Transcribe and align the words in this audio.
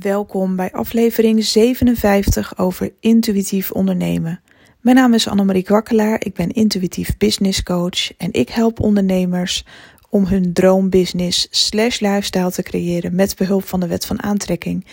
Welkom 0.00 0.56
bij 0.56 0.72
aflevering 0.72 1.44
57 1.44 2.58
over 2.58 2.92
intuïtief 3.00 3.70
ondernemen. 3.70 4.40
Mijn 4.80 4.96
naam 4.96 5.14
is 5.14 5.28
Annemarie 5.28 5.62
Kwakkelaar, 5.62 6.24
ik 6.24 6.34
ben 6.34 6.50
intuïtief 6.50 7.16
business 7.16 7.62
coach 7.62 8.16
en 8.16 8.32
ik 8.32 8.48
help 8.48 8.80
ondernemers 8.80 9.64
om 10.08 10.26
hun 10.26 10.52
droombusiness 10.52 11.46
slash 11.50 12.00
lifestyle 12.00 12.50
te 12.50 12.62
creëren 12.62 13.14
met 13.14 13.36
behulp 13.36 13.68
van 13.68 13.80
de 13.80 13.86
wet 13.86 14.06
van 14.06 14.22
aantrekking. 14.22 14.86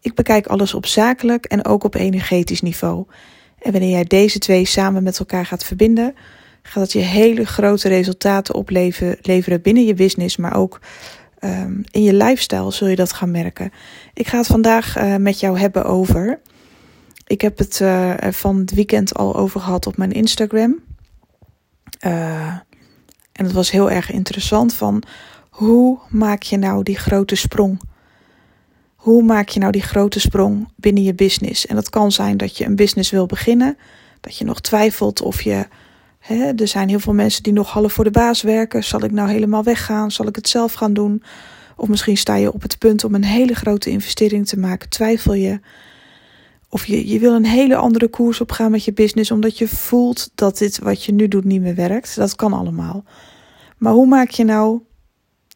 Ik 0.00 0.14
bekijk 0.14 0.46
alles 0.46 0.74
op 0.74 0.86
zakelijk 0.86 1.44
en 1.44 1.64
ook 1.64 1.84
op 1.84 1.94
energetisch 1.94 2.62
niveau. 2.62 3.06
En 3.58 3.72
wanneer 3.72 3.90
jij 3.90 4.04
deze 4.04 4.38
twee 4.38 4.64
samen 4.64 5.02
met 5.02 5.18
elkaar 5.18 5.46
gaat 5.46 5.64
verbinden, 5.64 6.14
gaat 6.62 6.82
het 6.82 6.92
je 6.92 6.98
hele 6.98 7.44
grote 7.44 7.88
resultaten 7.88 8.54
opleveren 8.54 9.62
binnen 9.62 9.84
je 9.84 9.94
business, 9.94 10.36
maar 10.36 10.56
ook 10.56 10.80
um, 11.44 11.84
in 11.90 12.02
je 12.02 12.14
lifestyle 12.14 12.72
zul 12.72 12.88
je 12.88 12.96
dat 12.96 13.12
gaan 13.12 13.30
merken. 13.30 13.72
Ik 14.14 14.26
ga 14.28 14.38
het 14.38 14.46
vandaag 14.46 14.98
uh, 14.98 15.16
met 15.16 15.40
jou 15.40 15.58
hebben 15.58 15.84
over. 15.84 16.40
Ik 17.26 17.40
heb 17.40 17.58
het 17.58 17.80
uh, 17.80 18.14
van 18.30 18.58
het 18.58 18.74
weekend 18.74 19.14
al 19.14 19.36
over 19.36 19.60
gehad 19.60 19.86
op 19.86 19.96
mijn 19.96 20.12
Instagram. 20.12 20.78
Uh, 22.06 22.46
en 23.32 23.44
het 23.44 23.52
was 23.52 23.70
heel 23.70 23.90
erg 23.90 24.10
interessant 24.10 24.74
van 24.74 25.02
hoe 25.48 25.98
maak 26.08 26.42
je 26.42 26.56
nou 26.56 26.82
die 26.82 26.98
grote 26.98 27.34
sprong? 27.34 27.80
Hoe 28.94 29.22
maak 29.22 29.48
je 29.48 29.60
nou 29.60 29.72
die 29.72 29.82
grote 29.82 30.20
sprong 30.20 30.68
binnen 30.76 31.02
je 31.02 31.14
business? 31.14 31.66
En 31.66 31.74
dat 31.74 31.90
kan 31.90 32.12
zijn 32.12 32.36
dat 32.36 32.56
je 32.56 32.64
een 32.64 32.76
business 32.76 33.10
wil 33.10 33.26
beginnen, 33.26 33.78
dat 34.20 34.36
je 34.36 34.44
nog 34.44 34.60
twijfelt 34.60 35.22
of 35.22 35.42
je 35.42 35.66
er 36.28 36.68
zijn 36.68 36.88
heel 36.88 37.00
veel 37.00 37.14
mensen 37.14 37.42
die 37.42 37.52
nog 37.52 37.70
half 37.70 37.92
voor 37.92 38.04
de 38.04 38.10
baas 38.10 38.42
werken. 38.42 38.84
Zal 38.84 39.04
ik 39.04 39.12
nou 39.12 39.30
helemaal 39.30 39.62
weggaan? 39.62 40.10
Zal 40.10 40.26
ik 40.26 40.36
het 40.36 40.48
zelf 40.48 40.72
gaan 40.72 40.92
doen? 40.92 41.22
Of 41.76 41.88
misschien 41.88 42.16
sta 42.16 42.34
je 42.34 42.52
op 42.52 42.62
het 42.62 42.78
punt 42.78 43.04
om 43.04 43.14
een 43.14 43.24
hele 43.24 43.54
grote 43.54 43.90
investering 43.90 44.46
te 44.46 44.58
maken. 44.58 44.88
Twijfel 44.88 45.34
je? 45.34 45.60
Of 46.68 46.86
je, 46.86 47.08
je 47.08 47.18
wil 47.18 47.34
een 47.34 47.44
hele 47.44 47.76
andere 47.76 48.08
koers 48.08 48.40
opgaan 48.40 48.70
met 48.70 48.84
je 48.84 48.92
business 48.92 49.30
omdat 49.30 49.58
je 49.58 49.68
voelt 49.68 50.30
dat 50.34 50.58
dit 50.58 50.78
wat 50.78 51.04
je 51.04 51.12
nu 51.12 51.28
doet 51.28 51.44
niet 51.44 51.60
meer 51.60 51.74
werkt. 51.74 52.16
Dat 52.16 52.36
kan 52.36 52.52
allemaal. 52.52 53.04
Maar 53.78 53.92
hoe 53.92 54.06
maak 54.06 54.30
je 54.30 54.44
nou 54.44 54.80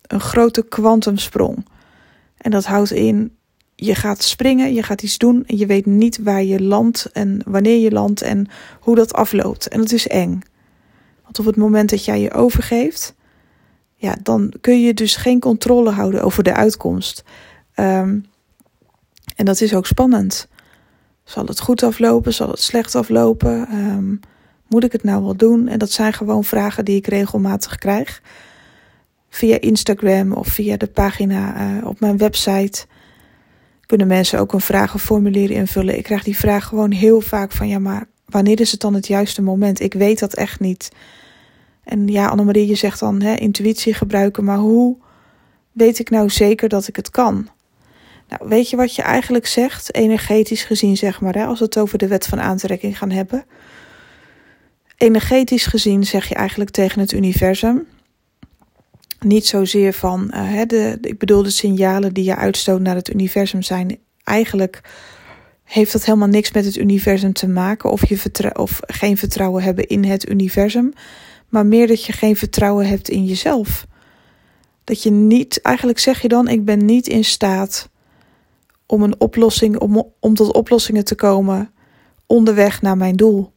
een 0.03 0.21
grote 0.21 0.65
kwantumsprong? 0.69 1.67
En 2.37 2.51
dat 2.51 2.65
houdt 2.65 2.91
in, 2.91 3.37
je 3.75 3.95
gaat 3.95 4.23
springen, 4.23 4.75
je 4.75 4.83
gaat 4.83 5.03
iets 5.03 5.19
doen 5.19 5.45
en 5.47 5.59
je 5.59 5.67
weet 5.67 5.87
niet 5.87 6.19
waar 6.23 6.43
je 6.43 6.63
landt 6.63 7.11
en 7.13 7.41
wanneer 7.45 7.79
je 7.79 7.91
landt 7.91 8.23
en 8.23 8.49
hoe 8.81 8.95
dat 8.95 9.13
afloopt. 9.13 9.69
En 9.69 9.81
dat 9.81 9.93
is 9.93 10.07
eng. 10.07 10.41
Op 11.39 11.45
het 11.45 11.57
moment 11.57 11.91
dat 11.91 12.05
jij 12.05 12.21
je 12.21 12.33
overgeeft, 12.33 13.15
ja, 13.95 14.17
dan 14.23 14.53
kun 14.61 14.81
je 14.81 14.95
dus 14.95 15.17
geen 15.17 15.41
controle 15.41 15.91
houden 15.91 16.23
over 16.23 16.43
de 16.43 16.55
uitkomst. 16.55 17.25
Um, 17.75 18.27
en 19.37 19.45
dat 19.45 19.61
is 19.61 19.75
ook 19.75 19.87
spannend. 19.87 20.49
Zal 21.25 21.47
het 21.47 21.61
goed 21.61 21.83
aflopen? 21.83 22.35
Zal 22.35 22.51
het 22.51 22.61
slecht 22.61 22.95
aflopen? 22.95 23.69
Um, 23.73 24.21
moet 24.69 24.85
ik 24.85 24.93
het 24.93 25.03
nou 25.03 25.23
wel 25.23 25.37
doen? 25.37 25.69
En 25.69 25.79
dat 25.79 25.91
zijn 25.91 26.13
gewoon 26.13 26.45
vragen 26.45 26.85
die 26.85 26.97
ik 26.97 27.07
regelmatig 27.07 27.77
krijg. 27.77 28.23
Via 29.29 29.61
Instagram 29.61 30.33
of 30.33 30.47
via 30.47 30.77
de 30.77 30.87
pagina 30.87 31.71
uh, 31.77 31.87
op 31.87 32.01
mijn 32.01 32.17
website 32.17 32.87
kunnen 33.87 34.07
mensen 34.07 34.39
ook 34.39 34.53
een 34.53 34.61
vragenformulier 34.61 35.51
invullen. 35.51 35.97
Ik 35.97 36.05
krijg 36.05 36.23
die 36.23 36.37
vraag 36.37 36.65
gewoon 36.65 36.91
heel 36.91 37.21
vaak 37.21 37.53
van 37.53 37.69
ja, 37.69 37.79
maar 37.79 38.09
wanneer 38.25 38.61
is 38.61 38.71
het 38.73 38.81
dan 38.81 38.95
het 38.95 39.07
juiste 39.07 39.43
moment? 39.43 39.81
Ik 39.81 39.95
weet 39.95 40.19
dat 40.19 40.35
echt 40.35 40.61
niet. 40.61 40.91
En 41.87 42.09
ja, 42.09 42.27
Annemarie, 42.27 42.67
je 42.67 42.75
zegt 42.75 43.01
dan 43.01 43.23
hè, 43.23 43.35
intuïtie 43.35 43.95
gebruiken, 43.95 44.45
maar 44.45 44.59
hoe 44.59 44.97
weet 45.73 45.99
ik 45.99 46.11
nou 46.11 46.31
zeker 46.31 46.69
dat 46.69 46.89
ik 46.89 46.97
het 46.97 47.11
kan? 47.11 47.49
Nou, 48.29 48.49
weet 48.49 48.71
je 48.71 48.77
wat 48.77 48.95
je 48.95 49.03
eigenlijk 49.03 49.47
zegt, 49.47 49.95
energetisch 49.95 50.65
gezien, 50.65 50.97
zeg 50.97 51.21
maar, 51.21 51.35
hè, 51.35 51.45
als 51.45 51.59
we 51.59 51.65
het 51.65 51.79
over 51.79 51.99
de 51.99 52.07
wet 52.07 52.27
van 52.27 52.41
aantrekking 52.41 52.99
gaan 52.99 53.11
hebben? 53.11 53.45
Energetisch 54.97 55.67
gezien 55.67 56.05
zeg 56.05 56.29
je 56.29 56.35
eigenlijk 56.35 56.71
tegen 56.71 57.01
het 57.01 57.13
universum: 57.13 57.87
niet 59.21 59.47
zozeer 59.47 59.93
van, 59.93 60.31
uh, 60.35 60.51
hè, 60.51 60.67
de, 60.67 60.99
ik 61.01 61.19
bedoel, 61.19 61.43
de 61.43 61.51
signalen 61.51 62.15
die 62.15 62.25
je 62.25 62.37
uitstoot 62.37 62.81
naar 62.81 62.95
het 62.95 63.11
universum 63.11 63.63
zijn 63.63 63.99
eigenlijk 64.25 64.81
heeft 65.65 65.93
dat 65.93 66.05
helemaal 66.05 66.29
niks 66.29 66.53
met 66.53 66.65
het 66.65 66.77
universum 66.77 67.33
te 67.33 67.49
maken 67.49 67.91
of, 67.91 68.09
je 68.09 68.55
of 68.55 68.81
geen 68.87 69.17
vertrouwen 69.17 69.63
hebben 69.63 69.87
in 69.87 70.05
het 70.05 70.29
universum, 70.29 70.93
maar 71.57 71.67
meer 71.67 71.87
dat 71.87 72.05
je 72.05 72.13
geen 72.13 72.37
vertrouwen 72.37 72.87
hebt 72.87 73.09
in 73.09 73.25
jezelf. 73.25 73.87
Dat 74.85 75.03
je 75.03 75.11
niet, 75.11 75.61
eigenlijk 75.61 75.99
zeg 75.99 76.23
je 76.23 76.29
dan, 76.29 76.49
ik 76.49 76.65
ben 76.65 76.85
niet 76.85 77.09
in 77.09 77.25
staat 77.25 77.89
om 78.87 79.03
een 79.03 79.21
oplossing, 79.21 79.79
om, 79.79 80.13
om 80.21 80.35
tot 80.35 80.53
oplossingen 80.53 81.05
te 81.05 81.15
komen 81.15 81.71
onderweg 82.27 82.83
naar 82.83 82.97
mijn 82.97 83.17
doel 83.17 83.53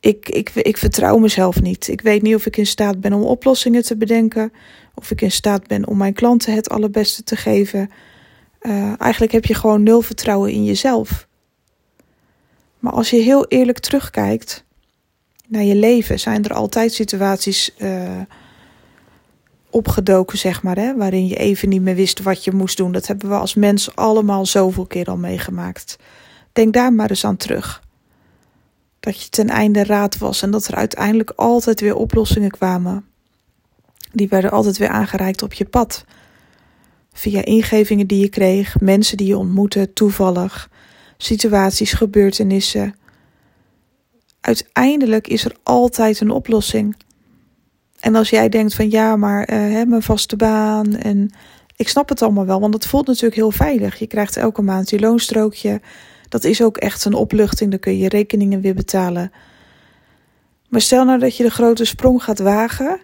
ik, 0.00 0.28
ik, 0.28 0.50
ik 0.54 0.76
vertrouw 0.76 1.18
mezelf 1.18 1.60
niet. 1.60 1.88
Ik 1.88 2.00
weet 2.00 2.22
niet 2.22 2.34
of 2.34 2.46
ik 2.46 2.56
in 2.56 2.66
staat 2.66 3.00
ben 3.00 3.12
om 3.12 3.22
oplossingen 3.22 3.82
te 3.82 3.96
bedenken. 3.96 4.52
Of 4.94 5.10
ik 5.10 5.20
in 5.20 5.30
staat 5.30 5.66
ben 5.66 5.86
om 5.86 5.96
mijn 5.96 6.12
klanten 6.12 6.54
het 6.54 6.68
allerbeste 6.68 7.22
te 7.22 7.36
geven. 7.36 7.90
Uh, 8.60 9.00
eigenlijk 9.00 9.32
heb 9.32 9.44
je 9.44 9.54
gewoon 9.54 9.82
nul 9.82 10.00
vertrouwen 10.02 10.52
in 10.52 10.64
jezelf. 10.64 11.28
Maar 12.78 12.92
als 12.92 13.10
je 13.10 13.16
heel 13.16 13.46
eerlijk 13.46 13.78
terugkijkt 13.78 14.66
naar 15.48 15.62
je 15.62 15.74
leven, 15.74 16.20
zijn 16.20 16.44
er 16.44 16.54
altijd 16.54 16.92
situaties 16.92 17.74
uh, 17.78 18.20
opgedoken, 19.70 20.38
zeg 20.38 20.62
maar, 20.62 20.76
hè, 20.76 20.96
waarin 20.96 21.26
je 21.26 21.36
even 21.36 21.68
niet 21.68 21.82
meer 21.82 21.94
wist 21.94 22.22
wat 22.22 22.44
je 22.44 22.52
moest 22.52 22.76
doen. 22.76 22.92
Dat 22.92 23.06
hebben 23.06 23.28
we 23.28 23.34
als 23.34 23.54
mens 23.54 23.96
allemaal 23.96 24.46
zoveel 24.46 24.86
keer 24.86 25.06
al 25.06 25.16
meegemaakt. 25.16 25.98
Denk 26.52 26.72
daar 26.72 26.92
maar 26.92 27.10
eens 27.10 27.24
aan 27.24 27.36
terug 27.36 27.82
dat 29.00 29.22
je 29.22 29.28
ten 29.28 29.48
einde 29.48 29.84
raad 29.84 30.18
was 30.18 30.42
en 30.42 30.50
dat 30.50 30.66
er 30.66 30.74
uiteindelijk 30.74 31.32
altijd 31.36 31.80
weer 31.80 31.94
oplossingen 31.94 32.50
kwamen. 32.50 33.04
Die 34.12 34.28
werden 34.28 34.50
altijd 34.50 34.78
weer 34.78 34.88
aangereikt 34.88 35.42
op 35.42 35.52
je 35.52 35.64
pad. 35.64 36.04
Via 37.12 37.44
ingevingen 37.44 38.06
die 38.06 38.20
je 38.20 38.28
kreeg, 38.28 38.80
mensen 38.80 39.16
die 39.16 39.26
je 39.26 39.38
ontmoette, 39.38 39.92
toevallig, 39.92 40.70
situaties, 41.16 41.92
gebeurtenissen. 41.92 42.94
Uiteindelijk 44.40 45.26
is 45.28 45.44
er 45.44 45.56
altijd 45.62 46.20
een 46.20 46.30
oplossing. 46.30 46.96
En 48.00 48.14
als 48.14 48.30
jij 48.30 48.48
denkt 48.48 48.74
van 48.74 48.90
ja, 48.90 49.16
maar 49.16 49.50
uh, 49.50 49.82
mijn 49.86 50.02
vaste 50.02 50.36
baan 50.36 50.96
en 50.96 51.30
ik 51.76 51.88
snap 51.88 52.08
het 52.08 52.22
allemaal 52.22 52.46
wel, 52.46 52.60
want 52.60 52.74
het 52.74 52.86
voelt 52.86 53.06
natuurlijk 53.06 53.34
heel 53.34 53.50
veilig. 53.50 53.98
Je 53.98 54.06
krijgt 54.06 54.36
elke 54.36 54.62
maand 54.62 54.90
je 54.90 55.00
loonstrookje. 55.00 55.80
Dat 56.28 56.44
is 56.44 56.62
ook 56.62 56.76
echt 56.76 57.04
een 57.04 57.14
opluchting. 57.14 57.70
Dan 57.70 57.80
kun 57.80 57.92
je 57.92 57.98
je 57.98 58.08
rekeningen 58.08 58.60
weer 58.60 58.74
betalen. 58.74 59.32
Maar 60.68 60.80
stel 60.80 61.04
nou 61.04 61.18
dat 61.18 61.36
je 61.36 61.42
de 61.42 61.50
grote 61.50 61.84
sprong 61.84 62.22
gaat 62.22 62.38
wagen. 62.38 63.00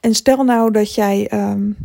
En 0.00 0.14
stel 0.14 0.44
nou 0.44 0.70
dat 0.70 0.94
jij. 0.94 1.30
Um, 1.32 1.76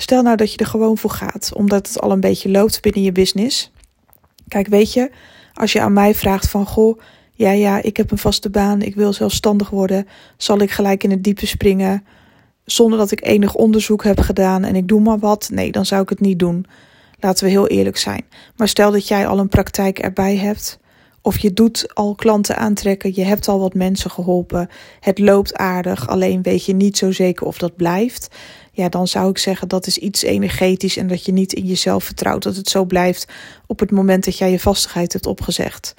stel 0.00 0.22
nou 0.22 0.36
dat 0.36 0.52
je 0.52 0.58
er 0.58 0.66
gewoon 0.66 0.98
voor 0.98 1.10
gaat, 1.10 1.50
omdat 1.54 1.88
het 1.88 2.00
al 2.00 2.10
een 2.10 2.20
beetje 2.20 2.50
loopt 2.50 2.82
binnen 2.82 3.02
je 3.02 3.12
business. 3.12 3.72
Kijk, 4.48 4.66
weet 4.66 4.92
je, 4.92 5.10
als 5.54 5.72
je 5.72 5.80
aan 5.80 5.92
mij 5.92 6.14
vraagt 6.14 6.50
van 6.50 6.66
goh, 6.66 7.00
ja, 7.32 7.50
ja, 7.50 7.82
ik 7.82 7.96
heb 7.96 8.10
een 8.10 8.18
vaste 8.18 8.50
baan, 8.50 8.82
ik 8.82 8.94
wil 8.94 9.12
zelfstandig 9.12 9.70
worden, 9.70 10.08
zal 10.36 10.58
ik 10.58 10.70
gelijk 10.70 11.04
in 11.04 11.10
het 11.10 11.24
diepe 11.24 11.46
springen? 11.46 12.04
zonder 12.72 12.98
dat 12.98 13.10
ik 13.10 13.24
enig 13.24 13.54
onderzoek 13.54 14.04
heb 14.04 14.20
gedaan 14.20 14.64
en 14.64 14.76
ik 14.76 14.88
doe 14.88 15.00
maar 15.00 15.18
wat. 15.18 15.48
Nee, 15.52 15.72
dan 15.72 15.86
zou 15.86 16.02
ik 16.02 16.08
het 16.08 16.20
niet 16.20 16.38
doen. 16.38 16.66
Laten 17.18 17.44
we 17.44 17.50
heel 17.50 17.66
eerlijk 17.66 17.96
zijn. 17.96 18.24
Maar 18.56 18.68
stel 18.68 18.90
dat 18.90 19.08
jij 19.08 19.26
al 19.26 19.38
een 19.38 19.48
praktijk 19.48 19.98
erbij 19.98 20.36
hebt. 20.36 20.78
Of 21.22 21.38
je 21.38 21.52
doet 21.52 21.94
al 21.94 22.14
klanten 22.14 22.56
aantrekken, 22.56 23.14
je 23.14 23.24
hebt 23.24 23.48
al 23.48 23.58
wat 23.58 23.74
mensen 23.74 24.10
geholpen, 24.10 24.68
het 25.00 25.18
loopt 25.18 25.54
aardig, 25.54 26.08
alleen 26.08 26.42
weet 26.42 26.64
je 26.64 26.74
niet 26.74 26.98
zo 26.98 27.12
zeker 27.12 27.46
of 27.46 27.58
dat 27.58 27.76
blijft. 27.76 28.28
Ja, 28.72 28.88
dan 28.88 29.08
zou 29.08 29.30
ik 29.30 29.38
zeggen 29.38 29.68
dat 29.68 29.86
is 29.86 29.98
iets 29.98 30.22
energetisch 30.22 30.96
en 30.96 31.06
dat 31.06 31.24
je 31.24 31.32
niet 31.32 31.52
in 31.52 31.64
jezelf 31.64 32.04
vertrouwt 32.04 32.42
dat 32.42 32.56
het 32.56 32.68
zo 32.68 32.84
blijft 32.84 33.28
op 33.66 33.80
het 33.80 33.90
moment 33.90 34.24
dat 34.24 34.38
jij 34.38 34.50
je 34.50 34.60
vastigheid 34.60 35.12
hebt 35.12 35.26
opgezegd. 35.26 35.94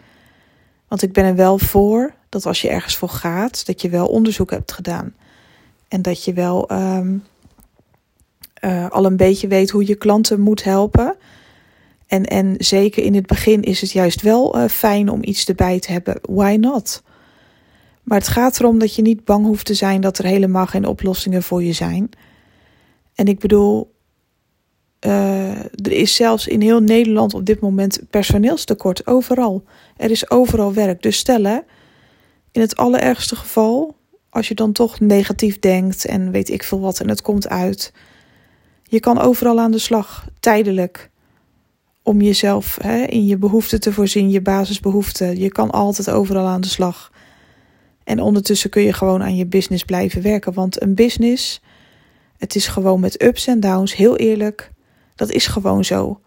Want 0.87 1.01
ik 1.01 1.13
ben 1.13 1.25
er 1.25 1.35
wel 1.35 1.57
voor 1.57 2.13
dat 2.29 2.45
als 2.45 2.61
je 2.61 2.69
ergens 2.69 2.95
voor 2.95 3.09
gaat, 3.09 3.65
dat 3.65 3.81
je 3.81 3.89
wel 3.89 4.07
onderzoek 4.07 4.51
hebt 4.51 4.71
gedaan. 4.71 5.13
En 5.87 6.01
dat 6.01 6.23
je 6.23 6.33
wel 6.33 6.67
ehm, 6.67 7.17
eh, 8.53 8.89
al 8.89 9.05
een 9.05 9.17
beetje 9.17 9.47
weet 9.47 9.69
hoe 9.69 9.87
je 9.87 9.95
klanten 9.95 10.39
moet 10.39 10.63
helpen. 10.63 11.15
En, 12.11 12.25
en 12.25 12.55
zeker 12.57 13.03
in 13.03 13.15
het 13.15 13.25
begin 13.25 13.61
is 13.61 13.81
het 13.81 13.91
juist 13.91 14.21
wel 14.21 14.57
uh, 14.57 14.67
fijn 14.67 15.09
om 15.09 15.19
iets 15.23 15.45
erbij 15.45 15.79
te 15.79 15.91
hebben. 15.91 16.19
Why 16.21 16.57
not? 16.59 17.03
Maar 18.03 18.17
het 18.17 18.27
gaat 18.27 18.59
erom 18.59 18.79
dat 18.79 18.95
je 18.95 19.01
niet 19.01 19.25
bang 19.25 19.45
hoeft 19.45 19.65
te 19.65 19.73
zijn 19.73 20.01
dat 20.01 20.17
er 20.17 20.25
helemaal 20.25 20.65
geen 20.65 20.85
oplossingen 20.85 21.43
voor 21.43 21.63
je 21.63 21.73
zijn. 21.73 22.09
En 23.15 23.27
ik 23.27 23.39
bedoel, 23.39 23.93
uh, 25.05 25.59
er 25.59 25.91
is 25.91 26.15
zelfs 26.15 26.47
in 26.47 26.61
heel 26.61 26.79
Nederland 26.79 27.33
op 27.33 27.45
dit 27.45 27.59
moment 27.59 28.01
personeelstekort. 28.09 29.07
Overal. 29.07 29.63
Er 29.97 30.11
is 30.11 30.29
overal 30.29 30.73
werk. 30.73 31.01
Dus 31.01 31.17
stellen, 31.17 31.63
in 32.51 32.61
het 32.61 32.75
allerergste 32.75 33.35
geval 33.35 33.95
als 34.29 34.47
je 34.47 34.55
dan 34.55 34.71
toch 34.71 34.99
negatief 34.99 35.59
denkt 35.59 36.05
en 36.05 36.31
weet 36.31 36.49
ik 36.49 36.63
veel 36.63 36.79
wat 36.79 36.99
en 36.99 37.09
het 37.09 37.21
komt 37.21 37.49
uit. 37.49 37.93
Je 38.83 38.99
kan 38.99 39.19
overal 39.19 39.59
aan 39.59 39.71
de 39.71 39.79
slag, 39.79 40.27
tijdelijk. 40.39 41.10
Om 42.03 42.21
jezelf 42.21 42.77
hè, 42.81 43.03
in 43.03 43.25
je 43.25 43.37
behoeften 43.37 43.79
te 43.79 43.93
voorzien, 43.93 44.29
je 44.29 44.41
basisbehoeften. 44.41 45.39
Je 45.39 45.49
kan 45.49 45.71
altijd 45.71 46.09
overal 46.09 46.47
aan 46.47 46.61
de 46.61 46.67
slag. 46.67 47.11
En 48.03 48.19
ondertussen 48.19 48.69
kun 48.69 48.81
je 48.81 48.93
gewoon 48.93 49.23
aan 49.23 49.35
je 49.35 49.45
business 49.45 49.83
blijven 49.83 50.21
werken. 50.21 50.53
Want 50.53 50.81
een 50.81 50.95
business, 50.95 51.61
het 52.37 52.55
is 52.55 52.67
gewoon 52.67 52.99
met 52.99 53.23
ups 53.23 53.47
en 53.47 53.59
downs, 53.59 53.95
heel 53.95 54.17
eerlijk. 54.17 54.71
Dat 55.15 55.31
is 55.31 55.47
gewoon 55.47 55.85
zo. 55.85 56.19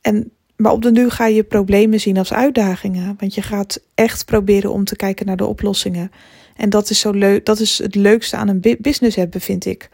En, 0.00 0.30
maar 0.56 0.72
op 0.72 0.82
de 0.82 0.90
nu 0.90 1.10
ga 1.10 1.26
je 1.26 1.42
problemen 1.42 2.00
zien 2.00 2.18
als 2.18 2.32
uitdagingen. 2.32 3.16
Want 3.18 3.34
je 3.34 3.42
gaat 3.42 3.80
echt 3.94 4.24
proberen 4.24 4.72
om 4.72 4.84
te 4.84 4.96
kijken 4.96 5.26
naar 5.26 5.36
de 5.36 5.46
oplossingen. 5.46 6.12
En 6.56 6.70
dat 6.70 6.90
is, 6.90 6.98
zo 7.00 7.10
leuk, 7.10 7.46
dat 7.46 7.60
is 7.60 7.78
het 7.78 7.94
leukste 7.94 8.36
aan 8.36 8.48
een 8.48 8.76
business 8.80 9.16
hebben, 9.16 9.40
vind 9.40 9.66
ik. 9.66 9.88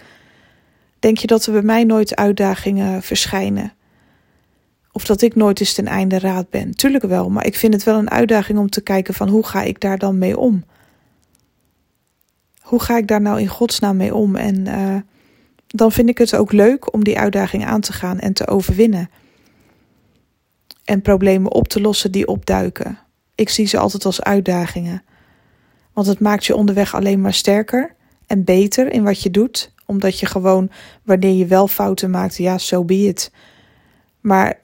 Denk 0.99 1.19
je 1.19 1.27
dat 1.27 1.47
er 1.47 1.53
bij 1.53 1.63
mij 1.63 1.85
nooit 1.85 2.17
uitdagingen 2.17 3.03
verschijnen? 3.03 3.73
Of 4.93 5.05
dat 5.05 5.23
ik 5.23 5.35
nooit 5.35 5.61
eens 5.61 5.75
ten 5.75 5.87
einde 5.87 6.19
raad 6.19 6.51
ben? 6.51 6.75
Tuurlijk 6.75 7.05
wel, 7.05 7.31
maar 7.31 7.47
ik 7.47 7.57
vind 7.57 7.75
het 7.75 7.85
wel 7.85 7.99
een 7.99 8.11
uitdaging 8.11 8.59
om 8.59 8.71
te 8.71 8.81
kijken 8.81 9.15
van 9.15 9.29
hoe 9.29 9.47
ga 9.47 9.63
ik 9.63 9.81
daar 9.81 9.99
dan 9.99 10.19
mee 10.19 10.39
om? 10.39 10.65
Hoe 12.61 12.81
ga 12.81 12.97
ik 12.97 13.07
daar 13.07 13.21
nou 13.21 13.41
in 13.41 13.49
godsnaam 13.49 13.97
mee 13.97 14.15
om? 14.15 14.37
En 14.37 14.67
uh, 14.67 14.97
dan 15.67 15.93
vind 15.93 16.09
ik 16.09 16.19
het 16.19 16.35
ook 16.35 16.53
leuk 16.53 16.93
om 16.93 17.05
die 17.05 17.19
uitdaging 17.19 17.65
aan 17.65 17.81
te 17.81 17.93
gaan 17.93 18.19
en 18.19 18.33
te 18.33 18.47
overwinnen. 18.47 19.11
En 20.85 21.03
problemen 21.03 21.53
op 21.53 21.69
te 21.69 21.81
lossen 21.81 22.13
die 22.13 22.27
opduiken. 22.27 22.99
Ik 23.35 23.49
zie 23.49 23.67
ze 23.67 23.79
altijd 23.79 24.05
als 24.05 24.23
uitdagingen. 24.23 25.03
Want 25.93 26.07
het 26.07 26.21
maakt 26.21 26.47
je 26.47 26.57
onderweg 26.57 26.95
alleen 26.95 27.21
maar 27.21 27.35
sterker 27.35 27.95
en 28.27 28.45
beter 28.45 28.93
in 28.93 29.05
wat 29.05 29.23
je 29.23 29.31
doet. 29.31 29.73
Omdat 29.87 30.21
je 30.21 30.27
gewoon, 30.27 30.71
wanneer 31.03 31.35
je 31.35 31.47
wel 31.47 31.69
fouten 31.69 32.11
maakt, 32.11 32.37
ja, 32.37 32.59
zo 32.59 32.77
so 32.77 32.85
be 32.85 33.07
it. 33.07 33.33
Maar 34.21 34.61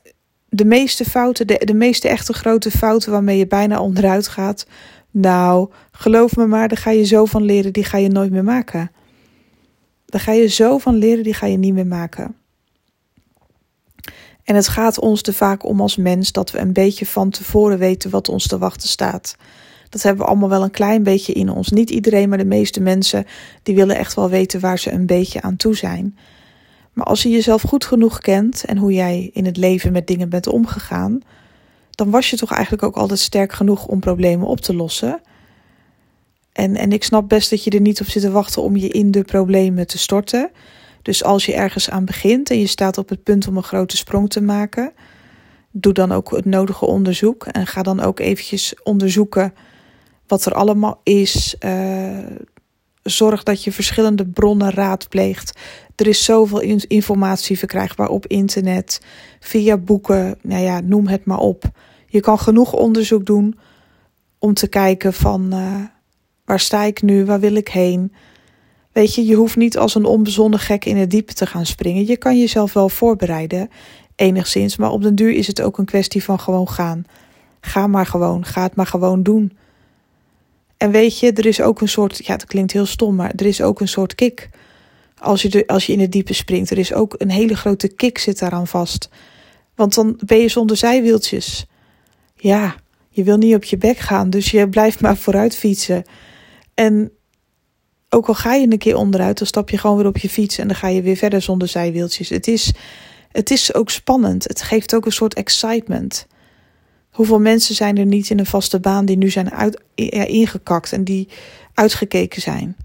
de 0.55 0.65
meeste 0.65 1.05
fouten, 1.05 1.47
de, 1.47 1.61
de 1.65 1.75
meeste 1.75 2.09
echte 2.09 2.33
grote 2.33 2.71
fouten 2.71 3.13
waarmee 3.13 3.39
je 3.39 3.47
bijna 3.47 3.81
onderuit 3.81 4.29
gaat. 4.29 4.67
Nou, 5.11 5.71
geloof 5.93 6.37
me 6.37 6.47
maar, 6.47 6.69
daar 6.69 6.79
ga 6.79 6.91
je 6.91 7.05
zo 7.05 7.25
van 7.25 7.43
leren, 7.43 7.73
die 7.73 7.85
ga 7.85 7.99
je 7.99 8.09
nooit 8.09 8.31
meer 8.31 8.45
maken. 8.45 8.91
Daar 10.05 10.21
ga 10.21 10.33
je 10.33 10.49
zo 10.49 10.79
van 10.79 10.95
leren, 10.95 11.25
die 11.25 11.35
ga 11.35 11.47
je 11.47 11.57
niet 11.57 11.75
meer 11.75 11.87
maken. 11.87 12.37
En 14.45 14.55
het 14.55 14.69
gaat 14.69 14.99
ons 14.99 15.23
er 15.23 15.33
vaak 15.33 15.65
om 15.65 15.81
als 15.81 15.97
mens 15.97 16.33
dat 16.33 16.51
we 16.51 16.59
een 16.59 16.73
beetje 16.73 17.07
van 17.07 17.31
tevoren 17.31 17.79
weten 17.79 18.11
wat 18.11 18.29
ons 18.29 18.47
te 18.47 18.59
wachten 18.59 18.89
staat. 18.89 19.37
Dat 19.89 20.03
hebben 20.03 20.23
we 20.23 20.31
allemaal 20.31 20.49
wel 20.49 20.63
een 20.63 20.71
klein 20.71 21.03
beetje 21.03 21.33
in 21.33 21.51
ons. 21.51 21.69
Niet 21.69 21.91
iedereen, 21.91 22.29
maar 22.29 22.39
de 22.39 22.45
meeste 22.45 22.81
mensen 22.81 23.27
die 23.63 23.75
willen 23.75 23.97
echt 23.97 24.15
wel 24.15 24.31
weten 24.31 24.61
waar 24.61 24.79
ze 24.79 24.93
een 24.93 25.07
beetje 25.07 25.43
aan 25.43 25.57
toe 25.57 25.77
zijn. 25.77 26.19
Maar 26.95 27.07
als 27.07 27.23
je 27.23 27.29
jezelf 27.29 27.63
goed 27.63 27.85
genoeg 27.85 28.19
kent 28.19 28.65
en 28.65 28.77
hoe 28.77 28.93
jij 28.93 29.31
in 29.33 29.45
het 29.45 29.57
leven 29.57 29.93
met 29.93 30.07
dingen 30.07 30.29
bent 30.29 30.47
omgegaan, 30.47 31.21
dan 31.91 32.11
was 32.11 32.31
je 32.31 32.37
toch 32.37 32.53
eigenlijk 32.53 32.83
ook 32.83 32.97
altijd 32.97 33.19
sterk 33.19 33.53
genoeg 33.53 33.87
om 33.87 34.01
problemen 34.01 34.47
op 34.47 34.61
te 34.61 34.75
lossen. 34.75 35.21
En, 36.53 36.77
en 36.77 36.93
ik 36.93 37.05
snap 37.05 37.29
best 37.29 37.51
dat 37.51 37.65
je 37.65 37.71
er 37.71 37.81
niet 37.81 38.01
op 38.01 38.07
zit 38.07 38.23
te 38.23 38.31
wachten 38.31 38.63
om 38.63 38.77
je 38.77 38.89
in 38.89 39.11
de 39.11 39.23
problemen 39.23 39.87
te 39.87 39.99
storten. 39.99 40.51
Dus 41.03 41.25
als 41.25 41.47
je 41.47 41.55
ergens 41.55 41.91
aan 41.91 42.05
begint 42.05 42.51
en 42.51 42.59
je 42.59 42.67
staat 42.67 42.99
op 42.99 43.09
het 43.09 43.23
punt 43.23 43.49
om 43.49 43.57
een 43.57 43.63
grote 43.63 43.97
sprong 43.97 44.31
te 44.31 44.41
maken, 44.41 44.93
doe 45.71 45.93
dan 45.93 46.13
ook 46.13 46.31
het 46.31 46.45
nodige 46.45 46.87
onderzoek 46.87 47.47
en 47.47 47.67
ga 47.67 47.83
dan 47.83 48.01
ook 48.01 48.21
eventjes 48.21 48.75
onderzoeken 48.83 49.55
wat 50.27 50.45
er 50.45 50.55
allemaal 50.55 51.01
is. 51.03 51.57
Uh, 51.61 52.19
zorg 53.05 53.43
dat 53.43 53.65
je 53.65 53.73
verschillende 53.73 54.27
bronnen 54.27 54.71
raadpleegt. 54.71 55.59
Er 55.97 56.07
is 56.07 56.25
zoveel 56.25 56.61
informatie 56.89 57.59
verkrijgbaar 57.59 58.09
op 58.09 58.27
internet, 58.27 59.01
via 59.41 59.77
boeken, 59.77 60.39
nou 60.43 60.63
ja, 60.63 60.81
noem 60.81 61.07
het 61.07 61.25
maar 61.25 61.39
op. 61.39 61.65
Je 62.07 62.21
kan 62.21 62.39
genoeg 62.39 62.73
onderzoek 62.73 63.27
doen 63.27 63.59
om 64.39 64.55
te 64.55 64.67
kijken 64.69 65.13
van 65.13 65.55
uh, 65.55 65.75
waar 66.45 66.61
sta 66.61 66.83
ik 66.83 67.03
nu, 67.03 67.25
waar 67.25 67.41
wil 67.41 67.55
ik 67.55 67.69
heen. 67.69 68.13
Weet 68.93 69.15
je, 69.15 69.25
je 69.25 69.35
hoeft 69.35 69.57
niet 69.57 69.79
als 69.79 69.95
een 69.95 70.05
onbezonnen 70.05 70.59
gek 70.59 70.85
in 70.85 70.97
het 70.97 71.11
diepe 71.11 71.33
te 71.33 71.47
gaan 71.47 71.67
springen. 71.67 72.07
Je 72.07 72.17
kan 72.17 72.39
jezelf 72.39 72.73
wel 72.73 72.89
voorbereiden, 72.89 73.71
enigszins, 74.17 74.77
maar 74.77 74.91
op 74.91 75.03
den 75.03 75.15
duur 75.15 75.33
is 75.33 75.47
het 75.47 75.63
ook 75.63 75.79
een 75.79 75.85
kwestie 75.85 76.25
van 76.25 76.41
gewoon 76.41 76.69
gaan. 76.69 77.05
Ga 77.61 77.87
maar 77.87 78.07
gewoon, 78.07 78.45
ga 78.45 78.63
het 78.63 78.75
maar 78.75 78.87
gewoon 78.87 79.23
doen. 79.23 79.53
En 80.77 80.91
weet 80.91 81.19
je, 81.19 81.33
er 81.33 81.47
is 81.47 81.61
ook 81.61 81.81
een 81.81 81.89
soort, 81.89 82.27
ja, 82.27 82.33
het 82.33 82.45
klinkt 82.45 82.73
heel 82.73 82.87
stom, 82.87 83.15
maar 83.15 83.33
er 83.37 83.47
is 83.47 83.63
ook 83.63 83.81
een 83.81 83.89
soort 83.89 84.15
kick. 84.15 84.49
Als 85.19 85.43
je, 85.43 85.49
de, 85.49 85.67
als 85.67 85.87
je 85.87 85.93
in 85.93 86.01
het 86.01 86.13
diepe 86.13 86.33
springt, 86.33 86.71
er 86.71 86.79
is 86.79 86.93
ook 86.93 87.15
een 87.19 87.31
hele 87.31 87.57
grote 87.57 87.89
kick 87.89 88.19
zit 88.19 88.39
daaraan 88.39 88.67
vast. 88.67 89.09
Want 89.75 89.95
dan 89.95 90.21
ben 90.27 90.39
je 90.39 90.49
zonder 90.49 90.77
zijwieltjes. 90.77 91.67
Ja, 92.37 92.75
je 93.09 93.23
wil 93.23 93.37
niet 93.37 93.55
op 93.55 93.65
je 93.65 93.77
bek 93.77 93.99
gaan, 93.99 94.31
dus 94.31 94.51
je 94.51 94.69
blijft 94.69 95.01
maar 95.01 95.17
vooruit 95.17 95.57
fietsen. 95.57 96.05
En 96.75 97.13
ook 98.09 98.29
al 98.29 98.35
ga 98.35 98.55
je 98.55 98.71
een 98.71 98.79
keer 98.79 98.97
onderuit, 98.97 99.39
dan 99.39 99.47
stap 99.47 99.71
je 99.71 99.79
gewoon 99.79 99.97
weer 99.97 100.07
op 100.07 100.19
je 100.19 100.29
fiets 100.29 100.59
en 100.59 100.67
dan 100.67 100.77
ga 100.77 100.89
je 100.89 101.03
weer 101.03 101.17
verder 101.17 101.43
zonder 101.43 101.69
zijwieltjes. 101.69 102.29
Het 102.29 102.49
is, 102.49 102.73
het 103.29 103.51
is 103.51 103.75
ook 103.75 103.91
spannend. 103.91 104.45
Het 104.49 104.63
geeft 104.63 104.95
ook 104.95 105.07
een 105.07 105.13
soort 105.13 105.35
excitement. 105.35 106.27
Hoeveel 107.15 107.41
mensen 107.41 107.75
zijn 107.75 107.99
er 107.99 108.07
niet 108.07 108.31
in 108.31 108.39
een 108.39 108.47
vaste 108.47 108.81
baan 108.81 109.05
die 109.05 109.17
nu 109.17 109.31
zijn 109.31 109.51
uit, 109.51 109.81
ingekakt 110.27 110.93
en 110.93 111.05
die 111.05 111.29
uitgekeken 111.75 112.43
zijn? 112.43 112.77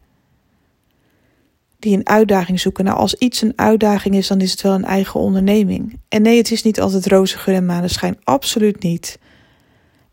Die 1.79 1.97
een 1.97 2.07
uitdaging 2.07 2.59
zoeken. 2.59 2.85
Nou, 2.85 2.97
als 2.97 3.13
iets 3.13 3.41
een 3.41 3.53
uitdaging 3.55 4.15
is, 4.15 4.27
dan 4.27 4.41
is 4.41 4.51
het 4.51 4.61
wel 4.61 4.73
een 4.73 4.85
eigen 4.85 5.19
onderneming. 5.19 5.99
En 6.09 6.21
nee, 6.21 6.37
het 6.37 6.51
is 6.51 6.63
niet 6.63 6.79
altijd 6.79 7.07
roze 7.07 7.37
geur 7.37 7.55
en 7.55 7.65
maneschijn. 7.65 8.17
Absoluut 8.23 8.83
niet. 8.83 9.19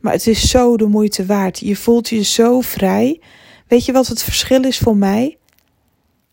Maar 0.01 0.13
het 0.13 0.27
is 0.27 0.51
zo 0.51 0.77
de 0.77 0.87
moeite 0.87 1.27
waard. 1.27 1.59
Je 1.59 1.77
voelt 1.77 2.09
je 2.09 2.23
zo 2.23 2.61
vrij. 2.61 3.21
Weet 3.67 3.85
je 3.85 3.93
wat 3.93 4.07
het 4.07 4.23
verschil 4.23 4.65
is 4.65 4.79
voor 4.79 4.97
mij? 4.97 5.39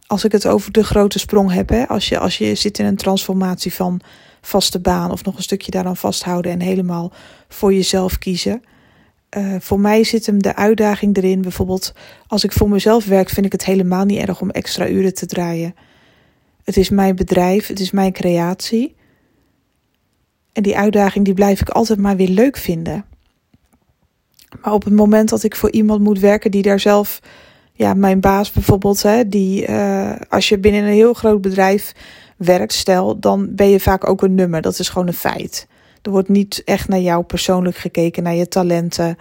Als 0.07 0.24
ik 0.24 0.31
het 0.31 0.47
over 0.47 0.71
de 0.71 0.83
grote 0.83 1.19
sprong 1.19 1.51
heb, 1.51 1.69
hè? 1.69 1.88
Als, 1.88 2.09
je, 2.09 2.19
als 2.19 2.38
je 2.38 2.56
zit 2.56 2.80
in 2.80 2.85
een 2.85 2.95
transformatie 2.95 3.74
van 3.74 4.01
vaste 4.45 4.80
baan 4.80 5.12
of 5.12 5.24
nog 5.24 5.38
een 5.38 5.44
stukje 5.44 5.72
daaraan 5.72 5.98
vasthouden 5.98 6.51
en 6.51 6.60
helemaal 6.60 7.12
voor 7.48 7.74
jezelf 7.74 8.18
kiezen. 8.18 8.62
Uh, 9.38 9.56
voor 9.60 9.80
mij 9.80 10.04
zit 10.04 10.25
hem 10.25 10.42
de 10.42 10.56
uitdaging 10.56 11.18
erin. 11.18 11.42
Bijvoorbeeld, 11.42 11.94
als 12.28 12.44
ik 12.44 12.51
voor 12.51 12.69
mezelf 12.69 13.06
werk, 13.06 13.30
vind 13.30 13.45
ik 13.45 13.51
het 13.51 13.66
helemaal 13.66 14.06
niet 14.06 14.19
erg 14.19 14.42
om 14.42 14.50
extra 14.50 14.88
uren 14.88 15.13
te 15.13 15.25
draaien. 15.25 15.75
Het 16.64 16.78
is 16.78 16.90
mijn 16.90 17.16
bedrijf, 17.16 17.68
het 17.68 17.80
is 17.80 17.92
mijn 17.92 18.12
creatie. 18.12 18.95
En 20.54 20.64
die 20.64 20.78
uitdaging 20.78 21.26
die 21.26 21.33
blijf 21.33 21.62
ik 21.62 21.69
altijd 21.69 22.00
maar 22.00 22.16
weer 22.16 22.30
leuk 22.30 22.57
vinden. 22.57 23.06
Maar 24.62 24.73
op 24.73 24.83
het 24.83 24.94
moment 24.94 25.30
dat 25.30 25.44
ik 25.44 25.56
voor 25.56 25.71
iemand 25.71 26.02
moet 26.02 26.19
werken 26.19 26.52
die 26.52 26.62
daar 26.62 26.80
zelf, 26.80 27.19
ja, 27.73 27.94
mijn 27.94 28.19
baas 28.19 28.52
bijvoorbeeld, 28.52 29.02
hè, 29.02 29.28
die 29.30 29.68
uh, 29.68 30.16
als 30.30 30.50
je 30.50 30.57
binnen 30.57 30.83
een 30.83 30.94
heel 30.94 31.14
groot 31.14 31.42
bedrijf 31.42 31.94
werkt, 32.37 32.73
stel, 32.73 33.19
dan 33.19 33.56
ben 33.56 33.69
je 33.69 33.80
vaak 33.80 34.09
ook 34.09 34.21
een 34.21 34.35
nummer. 34.35 34.61
Dat 34.61 34.80
is 34.80 34.90
gewoon 34.90 35.07
een 35.07 35.13
feit. 35.13 35.68
Er 36.02 36.11
wordt 36.11 36.30
niet 36.30 36.61
echt 36.66 36.87
naar 36.87 36.99
jou 36.99 37.23
persoonlijk 37.23 37.75
gekeken, 37.75 38.23
naar 38.23 38.35
je 38.35 38.47
talenten. 38.47 39.18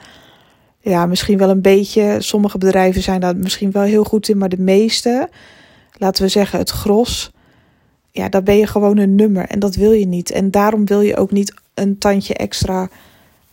Ja, 0.81 1.07
misschien 1.07 1.39
wel 1.39 1.51
een 1.51 1.63
beetje. 1.63 2.17
Sommige 2.19 2.59
bedrijven 2.59 3.03
zijn 3.03 3.21
daar 3.21 3.37
misschien 3.37 3.71
wel 3.71 3.83
heel 3.83 4.05
goed 4.05 4.29
in, 4.29 4.39
maar 4.39 4.49
de 4.49 4.61
meeste, 4.61 5.29
laten 5.97 6.23
we 6.23 6.29
zeggen 6.29 6.59
het 6.59 6.71
gros, 6.71 7.33
ja, 8.11 8.29
daar 8.29 8.43
ben 8.43 8.57
je 8.57 8.67
gewoon 8.67 8.97
een 8.97 9.15
nummer 9.15 9.47
en 9.47 9.59
dat 9.59 9.75
wil 9.75 9.93
je 9.93 10.07
niet. 10.07 10.31
En 10.31 10.51
daarom 10.51 10.87
wil 10.87 11.01
je 11.01 11.17
ook 11.17 11.31
niet 11.31 11.55
een 11.75 11.99
tandje 11.99 12.35
extra 12.35 12.89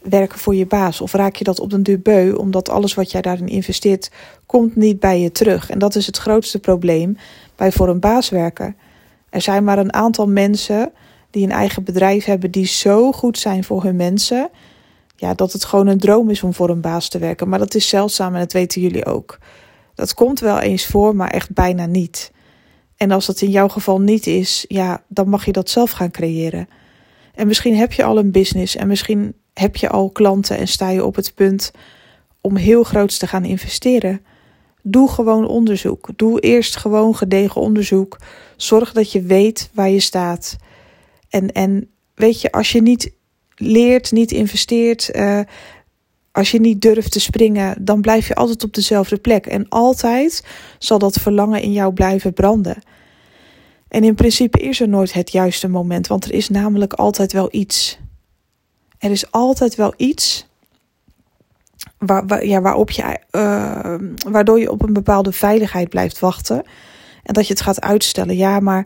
werken 0.02 0.40
voor 0.40 0.56
je 0.56 0.66
baas. 0.66 1.02
Of 1.02 1.14
raak 1.14 1.36
je 1.36 1.44
dat 1.44 1.60
op 1.60 1.70
den 1.70 1.84
duur 1.84 2.02
beu, 2.02 2.34
omdat 2.34 2.70
alles 2.70 2.94
wat 2.94 3.12
jij 3.12 3.22
daarin 3.22 3.48
investeert, 3.48 4.12
komt 4.46 4.76
niet 4.76 5.00
bij 5.00 5.22
je 5.22 5.32
terug. 5.32 5.70
En 5.70 5.80
dat 5.80 5.96
is 5.96 6.06
het 6.06 6.18
grootste 6.18 6.60
probleem 6.60 7.18
bij 7.56 7.72
voor 7.72 7.90
een 7.90 8.00
baas 8.00 8.30
werken. 8.30 8.76
Er 9.30 9.42
zijn 9.42 9.64
maar 9.64 9.78
een 9.78 9.94
aantal 9.94 10.28
mensen 10.28 10.92
die 11.30 11.44
een 11.44 11.52
eigen 11.52 11.84
bedrijf 11.84 12.26
hebben 12.26 12.52
die 12.52 12.66
zo 12.66 13.12
goed 13.12 13.38
zijn 13.38 13.64
voor 13.64 13.84
hun 13.84 13.96
mensen. 13.96 14.50
Ja, 15.16 15.34
dat 15.34 15.54
het 15.54 15.66
gewoon 15.66 15.88
een 15.88 16.00
droom 16.00 16.30
is 16.30 16.44
om 16.44 16.54
voor 16.54 16.70
een 16.70 16.82
baas 16.82 17.10
te 17.10 17.18
werken. 17.18 17.50
Maar 17.50 17.60
dat 17.60 17.76
is 17.76 17.90
zeldzaam 17.90 18.34
en 18.34 18.40
dat 18.40 18.54
weten 18.54 18.82
jullie 18.82 19.06
ook. 19.06 19.38
Dat 19.96 20.14
komt 20.14 20.40
wel 20.40 20.60
eens 20.60 20.86
voor, 20.86 21.16
maar 21.16 21.30
echt 21.30 21.54
bijna 21.54 21.86
niet. 21.86 22.32
En 22.98 23.12
als 23.12 23.26
dat 23.26 23.42
in 23.42 23.50
jouw 23.50 23.68
geval 23.68 24.02
niet 24.02 24.28
is, 24.28 24.66
ja, 24.68 25.04
dan 25.08 25.30
mag 25.30 25.46
je 25.46 25.52
dat 25.52 25.70
zelf 25.70 25.92
gaan 25.92 26.12
creëren. 26.12 26.68
En 27.34 27.48
misschien 27.48 27.76
heb 27.76 27.94
je 27.94 28.04
al 28.04 28.18
een 28.18 28.32
business 28.32 28.76
en 28.76 28.88
misschien 28.88 29.34
heb 29.54 29.76
je 29.76 29.90
al 29.90 30.10
klanten 30.10 30.58
en 30.58 30.68
sta 30.68 30.90
je 30.90 31.06
op 31.06 31.16
het 31.16 31.36
punt 31.36 31.72
om 32.42 32.56
heel 32.56 32.84
groots 32.84 33.18
te 33.18 33.28
gaan 33.28 33.46
investeren. 33.46 34.22
Doe 34.84 35.10
gewoon 35.10 35.48
onderzoek. 35.48 36.10
Doe 36.16 36.40
eerst 36.40 36.76
gewoon 36.78 37.16
gedegen 37.16 37.62
onderzoek. 37.62 38.18
Zorg 38.58 38.92
dat 38.92 39.12
je 39.12 39.22
weet 39.22 39.70
waar 39.74 39.90
je 39.90 40.00
staat. 40.00 40.56
En, 41.30 41.52
en 41.52 41.90
weet 42.16 42.42
je, 42.42 42.52
als 42.52 42.72
je 42.72 42.82
niet 42.82 43.12
leert, 43.56 44.12
niet 44.12 44.32
investeert, 44.32 45.10
uh, 45.16 45.40
Als 46.32 46.52
je 46.52 46.60
niet 46.60 46.82
durft 46.82 47.12
te 47.12 47.20
springen, 47.20 47.86
dan 47.86 48.02
blijf 48.02 48.28
je 48.28 48.36
altijd 48.36 48.64
op 48.64 48.74
dezelfde 48.74 49.18
plek. 49.18 49.46
En 49.46 49.70
altijd 49.70 50.44
zal 50.80 51.00
dat 51.00 51.20
verlangen 51.20 51.62
in 51.62 51.72
jou 51.72 51.94
blijven 51.94 52.34
branden. 52.34 52.82
En 53.88 54.04
in 54.04 54.16
principe 54.16 54.60
is 54.60 54.80
er 54.80 54.90
nooit 54.90 55.14
het 55.14 55.32
juiste 55.32 55.68
moment, 55.68 56.08
want 56.08 56.26
er 56.26 56.34
is 56.34 56.50
namelijk 56.50 56.94
altijd 56.94 57.32
wel 57.32 57.48
iets. 57.52 58.00
Er 58.98 59.12
is 59.12 59.32
altijd 59.32 59.76
wel 59.76 59.94
iets 59.98 60.49
waar, 61.98 62.46
ja, 62.46 62.62
waarop 62.62 62.92
je, 62.92 63.20
uh, 63.32 63.96
waardoor 64.32 64.60
je 64.60 64.72
op 64.72 64.82
een 64.82 64.94
bepaalde 64.94 65.32
veiligheid 65.32 65.90
blijft 65.90 66.20
wachten. 66.20 66.64
En 67.24 67.34
dat 67.34 67.48
je 67.48 67.54
het 67.54 67.62
gaat 67.62 67.82
uitstellen. 67.82 68.36
Ja, 68.36 68.60
maar 68.60 68.86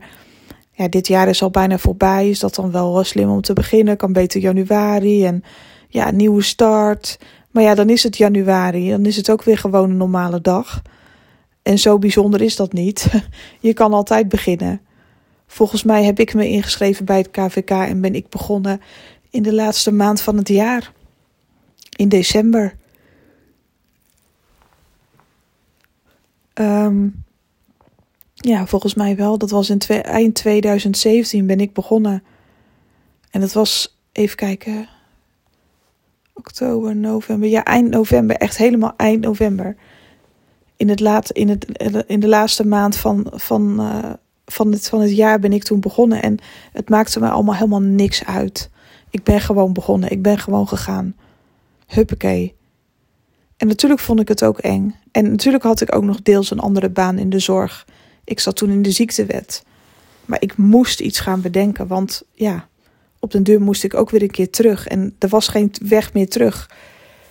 ja, 0.71 0.87
dit 0.87 1.07
jaar 1.07 1.27
is 1.27 1.41
al 1.41 1.49
bijna 1.49 1.77
voorbij. 1.77 2.29
Is 2.29 2.39
dat 2.39 2.55
dan 2.55 2.71
wel 2.71 3.03
slim 3.03 3.29
om 3.29 3.41
te 3.41 3.53
beginnen? 3.53 3.97
Kan 3.97 4.13
beter 4.13 4.41
januari 4.41 5.25
en 5.25 5.43
ja, 5.87 6.11
nieuwe 6.11 6.41
start. 6.41 7.19
Maar 7.51 7.63
ja, 7.63 7.75
dan 7.75 7.89
is 7.89 8.03
het 8.03 8.17
januari. 8.17 8.89
Dan 8.89 9.05
is 9.05 9.15
het 9.15 9.31
ook 9.31 9.43
weer 9.43 9.57
gewoon 9.57 9.89
een 9.89 9.97
normale 9.97 10.41
dag. 10.41 10.81
En 11.61 11.79
zo 11.79 11.99
bijzonder 11.99 12.41
is 12.41 12.55
dat 12.55 12.73
niet. 12.73 13.07
Je 13.59 13.73
kan 13.73 13.93
altijd 13.93 14.29
beginnen. 14.29 14.81
Volgens 15.47 15.83
mij 15.83 16.03
heb 16.03 16.19
ik 16.19 16.33
me 16.33 16.47
ingeschreven 16.47 17.05
bij 17.05 17.17
het 17.17 17.31
KVK 17.31 17.69
en 17.69 18.01
ben 18.01 18.15
ik 18.15 18.29
begonnen 18.29 18.81
in 19.29 19.43
de 19.43 19.53
laatste 19.53 19.91
maand 19.91 20.21
van 20.21 20.37
het 20.37 20.47
jaar. 20.47 20.91
In 21.95 22.09
december. 22.09 22.75
Um, 26.53 27.23
ja, 28.33 28.65
volgens 28.65 28.93
mij 28.93 29.15
wel. 29.15 29.37
Dat 29.37 29.49
was 29.49 29.69
in 29.69 29.79
eind 30.01 30.35
2017 30.35 31.47
ben 31.47 31.59
ik 31.59 31.73
begonnen. 31.73 32.23
En 33.31 33.41
dat 33.41 33.53
was, 33.53 33.99
even 34.11 34.37
kijken, 34.37 34.89
oktober, 36.33 36.95
november. 36.95 37.49
Ja, 37.49 37.63
eind 37.63 37.89
november, 37.89 38.35
echt 38.35 38.57
helemaal 38.57 38.93
eind 38.97 39.21
november. 39.21 39.75
In, 40.75 40.89
het 40.89 40.99
laat, 40.99 41.31
in, 41.31 41.49
het, 41.49 41.65
in 42.07 42.19
de 42.19 42.27
laatste 42.27 42.65
maand 42.67 42.95
van, 42.95 43.27
van, 43.31 43.81
uh, 43.81 44.13
van, 44.45 44.71
het, 44.71 44.89
van 44.89 45.01
het 45.01 45.15
jaar 45.15 45.39
ben 45.39 45.53
ik 45.53 45.63
toen 45.63 45.79
begonnen. 45.79 46.21
En 46.21 46.37
het 46.71 46.89
maakte 46.89 47.19
me 47.19 47.29
allemaal 47.29 47.55
helemaal 47.55 47.81
niks 47.81 48.25
uit. 48.25 48.69
Ik 49.09 49.23
ben 49.23 49.39
gewoon 49.39 49.73
begonnen. 49.73 50.11
Ik 50.11 50.21
ben 50.21 50.37
gewoon 50.37 50.67
gegaan. 50.67 51.15
Huppakee. 51.87 52.55
En 53.63 53.69
natuurlijk 53.69 54.01
vond 54.01 54.19
ik 54.19 54.27
het 54.27 54.43
ook 54.43 54.57
eng. 54.57 54.95
En 55.11 55.29
natuurlijk 55.31 55.63
had 55.63 55.81
ik 55.81 55.95
ook 55.95 56.03
nog 56.03 56.21
deels 56.21 56.51
een 56.51 56.59
andere 56.59 56.89
baan 56.89 57.17
in 57.17 57.29
de 57.29 57.39
zorg. 57.39 57.87
Ik 58.23 58.39
zat 58.39 58.55
toen 58.55 58.69
in 58.69 58.81
de 58.81 58.91
ziektewet. 58.91 59.63
Maar 60.25 60.41
ik 60.41 60.57
moest 60.57 60.99
iets 60.99 61.19
gaan 61.19 61.41
bedenken, 61.41 61.87
want 61.87 62.23
ja, 62.31 62.67
op 63.19 63.31
den 63.31 63.43
deur 63.43 63.61
moest 63.61 63.83
ik 63.83 63.93
ook 63.93 64.09
weer 64.09 64.21
een 64.21 64.31
keer 64.31 64.49
terug. 64.49 64.87
En 64.87 65.15
er 65.19 65.27
was 65.27 65.47
geen 65.47 65.71
weg 65.87 66.13
meer 66.13 66.29
terug. 66.29 66.69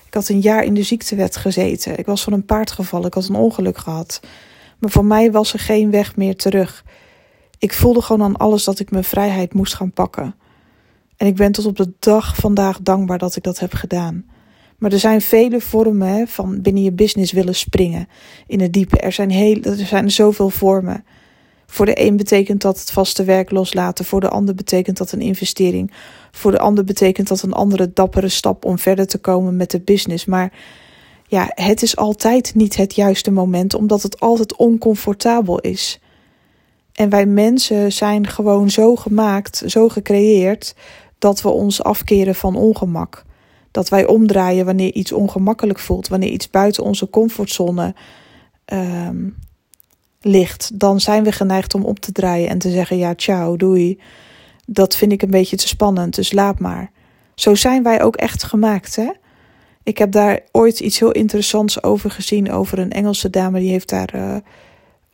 Ik 0.06 0.14
had 0.14 0.28
een 0.28 0.40
jaar 0.40 0.64
in 0.64 0.74
de 0.74 0.82
ziektewet 0.82 1.36
gezeten. 1.36 1.98
Ik 1.98 2.06
was 2.06 2.22
van 2.22 2.32
een 2.32 2.44
paard 2.44 2.70
gevallen. 2.70 3.06
Ik 3.06 3.14
had 3.14 3.28
een 3.28 3.34
ongeluk 3.34 3.78
gehad. 3.78 4.20
Maar 4.78 4.90
voor 4.90 5.04
mij 5.04 5.32
was 5.32 5.52
er 5.52 5.58
geen 5.58 5.90
weg 5.90 6.16
meer 6.16 6.36
terug. 6.36 6.84
Ik 7.58 7.72
voelde 7.72 8.02
gewoon 8.02 8.22
aan 8.22 8.36
alles 8.36 8.64
dat 8.64 8.78
ik 8.78 8.90
mijn 8.90 9.04
vrijheid 9.04 9.54
moest 9.54 9.74
gaan 9.74 9.92
pakken. 9.92 10.34
En 11.16 11.26
ik 11.26 11.36
ben 11.36 11.52
tot 11.52 11.66
op 11.66 11.76
de 11.76 11.92
dag 11.98 12.36
vandaag 12.36 12.80
dankbaar 12.80 13.18
dat 13.18 13.36
ik 13.36 13.42
dat 13.42 13.58
heb 13.58 13.72
gedaan. 13.72 14.30
Maar 14.82 14.92
er 14.92 14.98
zijn 14.98 15.20
vele 15.20 15.60
vormen 15.60 16.28
van 16.28 16.60
binnen 16.60 16.82
je 16.82 16.92
business 16.92 17.32
willen 17.32 17.54
springen 17.54 18.08
in 18.46 18.60
het 18.60 18.72
diepe. 18.72 18.96
Er 18.98 19.12
zijn, 19.12 19.30
heel, 19.30 19.62
er 19.62 19.76
zijn 19.76 20.10
zoveel 20.10 20.50
vormen. 20.50 21.04
Voor 21.66 21.86
de 21.86 22.00
een 22.00 22.16
betekent 22.16 22.60
dat 22.60 22.80
het 22.80 22.90
vaste 22.90 23.24
werk 23.24 23.50
loslaten. 23.50 24.04
Voor 24.04 24.20
de 24.20 24.28
ander 24.28 24.54
betekent 24.54 24.96
dat 24.96 25.12
een 25.12 25.20
investering. 25.20 25.92
Voor 26.30 26.50
de 26.50 26.58
ander 26.58 26.84
betekent 26.84 27.28
dat 27.28 27.42
een 27.42 27.52
andere 27.52 27.92
dappere 27.92 28.28
stap 28.28 28.64
om 28.64 28.78
verder 28.78 29.06
te 29.06 29.18
komen 29.18 29.56
met 29.56 29.70
de 29.70 29.80
business. 29.80 30.24
Maar 30.24 30.52
ja, 31.26 31.50
het 31.54 31.82
is 31.82 31.96
altijd 31.96 32.54
niet 32.54 32.76
het 32.76 32.94
juiste 32.94 33.30
moment, 33.30 33.74
omdat 33.74 34.02
het 34.02 34.20
altijd 34.20 34.56
oncomfortabel 34.56 35.60
is. 35.60 36.00
En 36.92 37.08
wij 37.08 37.26
mensen 37.26 37.92
zijn 37.92 38.26
gewoon 38.26 38.70
zo 38.70 38.96
gemaakt, 38.96 39.62
zo 39.66 39.88
gecreëerd, 39.88 40.74
dat 41.18 41.42
we 41.42 41.48
ons 41.48 41.82
afkeren 41.82 42.34
van 42.34 42.56
ongemak 42.56 43.24
dat 43.72 43.88
wij 43.88 44.06
omdraaien 44.06 44.64
wanneer 44.64 44.92
iets 44.92 45.12
ongemakkelijk 45.12 45.78
voelt, 45.78 46.08
wanneer 46.08 46.30
iets 46.30 46.50
buiten 46.50 46.84
onze 46.84 47.10
comfortzone 47.10 47.94
ehm, 48.64 49.28
ligt, 50.20 50.70
dan 50.80 51.00
zijn 51.00 51.24
we 51.24 51.32
geneigd 51.32 51.74
om 51.74 51.84
op 51.84 51.98
te 51.98 52.12
draaien 52.12 52.48
en 52.48 52.58
te 52.58 52.70
zeggen: 52.70 52.98
ja, 52.98 53.12
ciao, 53.16 53.56
doei. 53.56 54.00
Dat 54.66 54.96
vind 54.96 55.12
ik 55.12 55.22
een 55.22 55.30
beetje 55.30 55.56
te 55.56 55.68
spannend, 55.68 56.14
dus 56.14 56.32
laat 56.32 56.58
maar. 56.58 56.90
Zo 57.34 57.54
zijn 57.54 57.82
wij 57.82 58.02
ook 58.02 58.16
echt 58.16 58.42
gemaakt, 58.42 58.96
hè? 58.96 59.10
Ik 59.82 59.98
heb 59.98 60.12
daar 60.12 60.40
ooit 60.50 60.80
iets 60.80 60.98
heel 60.98 61.12
interessants 61.12 61.82
over 61.82 62.10
gezien 62.10 62.52
over 62.52 62.78
een 62.78 62.90
Engelse 62.90 63.30
dame 63.30 63.60
die 63.60 63.70
heeft 63.70 63.88
daar 63.88 64.14
uh, 64.14 64.36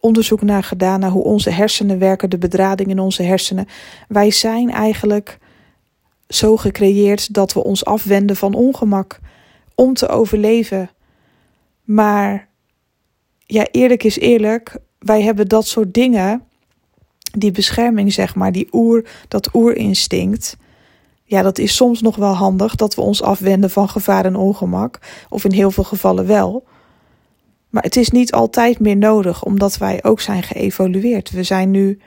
onderzoek 0.00 0.42
naar 0.42 0.62
gedaan 0.62 1.00
naar 1.00 1.10
hoe 1.10 1.22
onze 1.22 1.50
hersenen 1.50 1.98
werken, 1.98 2.30
de 2.30 2.38
bedrading 2.38 2.90
in 2.90 2.98
onze 2.98 3.22
hersenen. 3.22 3.66
Wij 4.08 4.30
zijn 4.30 4.70
eigenlijk 4.70 5.38
zo 6.28 6.56
gecreëerd 6.56 7.34
dat 7.34 7.52
we 7.52 7.64
ons 7.64 7.84
afwenden 7.84 8.36
van 8.36 8.54
ongemak 8.54 9.20
om 9.74 9.94
te 9.94 10.08
overleven. 10.08 10.90
Maar 11.84 12.48
ja, 13.46 13.66
eerlijk 13.70 14.04
is 14.04 14.18
eerlijk, 14.18 14.76
wij 14.98 15.22
hebben 15.22 15.48
dat 15.48 15.66
soort 15.66 15.94
dingen, 15.94 16.42
die 17.38 17.50
bescherming 17.50 18.12
zeg 18.12 18.34
maar, 18.34 18.52
die 18.52 18.68
oer, 18.72 19.08
dat 19.28 19.54
oerinstinct. 19.54 20.56
Ja, 21.24 21.42
dat 21.42 21.58
is 21.58 21.76
soms 21.76 22.00
nog 22.00 22.16
wel 22.16 22.34
handig 22.34 22.74
dat 22.74 22.94
we 22.94 23.00
ons 23.00 23.22
afwenden 23.22 23.70
van 23.70 23.88
gevaar 23.88 24.24
en 24.24 24.36
ongemak, 24.36 24.98
of 25.28 25.44
in 25.44 25.52
heel 25.52 25.70
veel 25.70 25.84
gevallen 25.84 26.26
wel. 26.26 26.64
Maar 27.68 27.82
het 27.82 27.96
is 27.96 28.10
niet 28.10 28.32
altijd 28.32 28.80
meer 28.80 28.96
nodig, 28.96 29.44
omdat 29.44 29.78
wij 29.78 30.04
ook 30.04 30.20
zijn 30.20 30.42
geëvolueerd. 30.42 31.30
We 31.30 31.42
zijn 31.42 31.70
nu 31.70 31.98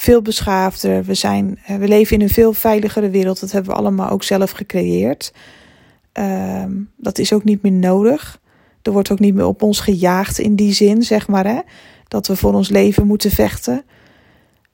veel 0.00 0.22
beschaafder. 0.22 1.04
We, 1.04 1.14
zijn, 1.14 1.58
eh, 1.66 1.76
we 1.76 1.88
leven 1.88 2.16
in 2.16 2.22
een 2.22 2.28
veel 2.28 2.52
veiligere 2.52 3.10
wereld. 3.10 3.40
Dat 3.40 3.52
hebben 3.52 3.70
we 3.70 3.78
allemaal 3.78 4.10
ook 4.10 4.22
zelf 4.22 4.50
gecreëerd. 4.50 5.32
Ehm, 6.12 6.72
dat 6.96 7.18
is 7.18 7.32
ook 7.32 7.44
niet 7.44 7.62
meer 7.62 7.72
nodig. 7.72 8.40
Er 8.82 8.92
wordt 8.92 9.10
ook 9.10 9.18
niet 9.18 9.34
meer 9.34 9.46
op 9.46 9.62
ons 9.62 9.80
gejaagd 9.80 10.38
in 10.38 10.54
die 10.54 10.72
zin, 10.72 11.02
zeg 11.02 11.28
maar. 11.28 11.46
Hè? 11.46 11.60
Dat 12.08 12.26
we 12.26 12.36
voor 12.36 12.54
ons 12.54 12.68
leven 12.68 13.06
moeten 13.06 13.30
vechten. 13.30 13.84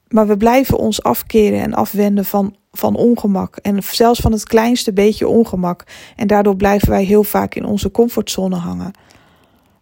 Maar 0.09 0.27
we 0.27 0.37
blijven 0.37 0.79
ons 0.79 1.03
afkeren 1.03 1.61
en 1.61 1.75
afwenden 1.75 2.25
van, 2.25 2.57
van 2.73 2.97
ongemak. 2.97 3.57
En 3.57 3.83
zelfs 3.83 4.21
van 4.21 4.33
het 4.33 4.45
kleinste 4.45 4.93
beetje 4.93 5.29
ongemak. 5.29 5.85
En 6.17 6.27
daardoor 6.27 6.57
blijven 6.57 6.89
wij 6.89 7.05
heel 7.05 7.25
vaak 7.25 7.55
in 7.55 7.65
onze 7.65 7.91
comfortzone 7.91 8.57
hangen. 8.57 8.91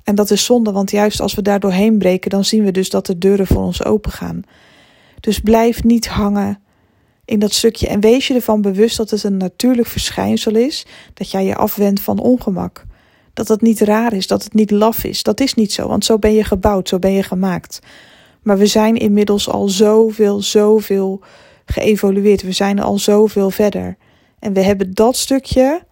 En 0.05 0.15
dat 0.15 0.31
is 0.31 0.45
zonde, 0.45 0.73
want 0.73 0.91
juist 0.91 1.21
als 1.21 1.35
we 1.35 1.43
daar 1.43 1.61
doorheen 1.61 1.99
breken, 1.99 2.31
dan 2.31 2.45
zien 2.45 2.65
we 2.65 2.71
dus 2.71 2.91
dat 2.91 3.07
de 3.07 3.19
deuren 3.19 3.47
voor 3.47 3.63
ons 3.63 3.85
open 3.85 4.13
gaan. 4.13 4.45
Dus 5.25 5.41
blijf 5.41 5.85
niet 5.85 6.09
hangen 6.09 6.59
in 7.25 7.39
dat 7.39 7.53
stukje 7.53 7.89
en 7.89 8.01
wees 8.01 8.27
je 8.27 8.35
ervan 8.35 8.63
bewust 8.63 8.97
dat 8.97 9.11
het 9.11 9.25
een 9.25 9.37
natuurlijk 9.37 9.89
verschijnsel 9.89 10.55
is 10.55 10.87
dat 11.15 11.31
jij 11.31 11.45
je 11.45 11.57
afwendt 11.57 12.01
van 12.01 12.19
ongemak. 12.19 12.85
Dat 13.33 13.49
het 13.49 13.61
niet 13.61 13.81
raar 13.81 14.13
is, 14.13 14.27
dat 14.27 14.45
het 14.45 14.55
niet 14.55 14.71
laf 14.71 15.05
is. 15.05 15.23
Dat 15.23 15.41
is 15.41 15.55
niet 15.55 15.73
zo, 15.73 15.89
want 15.89 16.05
zo 16.05 16.19
ben 16.19 16.35
je 16.35 16.45
gebouwd, 16.45 16.89
zo 16.89 16.99
ben 16.99 17.13
je 17.13 17.23
gemaakt. 17.23 17.79
Maar 18.43 18.59
we 18.59 18.67
zijn 18.67 18.97
inmiddels 18.97 19.49
al 19.49 19.69
zoveel, 19.69 20.43
zoveel 20.43 21.21
geëvolueerd. 21.65 22.43
We 22.43 22.53
zijn 22.53 22.81
al 22.81 22.99
zoveel 22.99 23.51
verder. 23.51 23.97
En 24.39 24.53
we 24.53 24.61
hebben 24.61 24.95
dat 24.95 25.17
stukje 25.17 25.83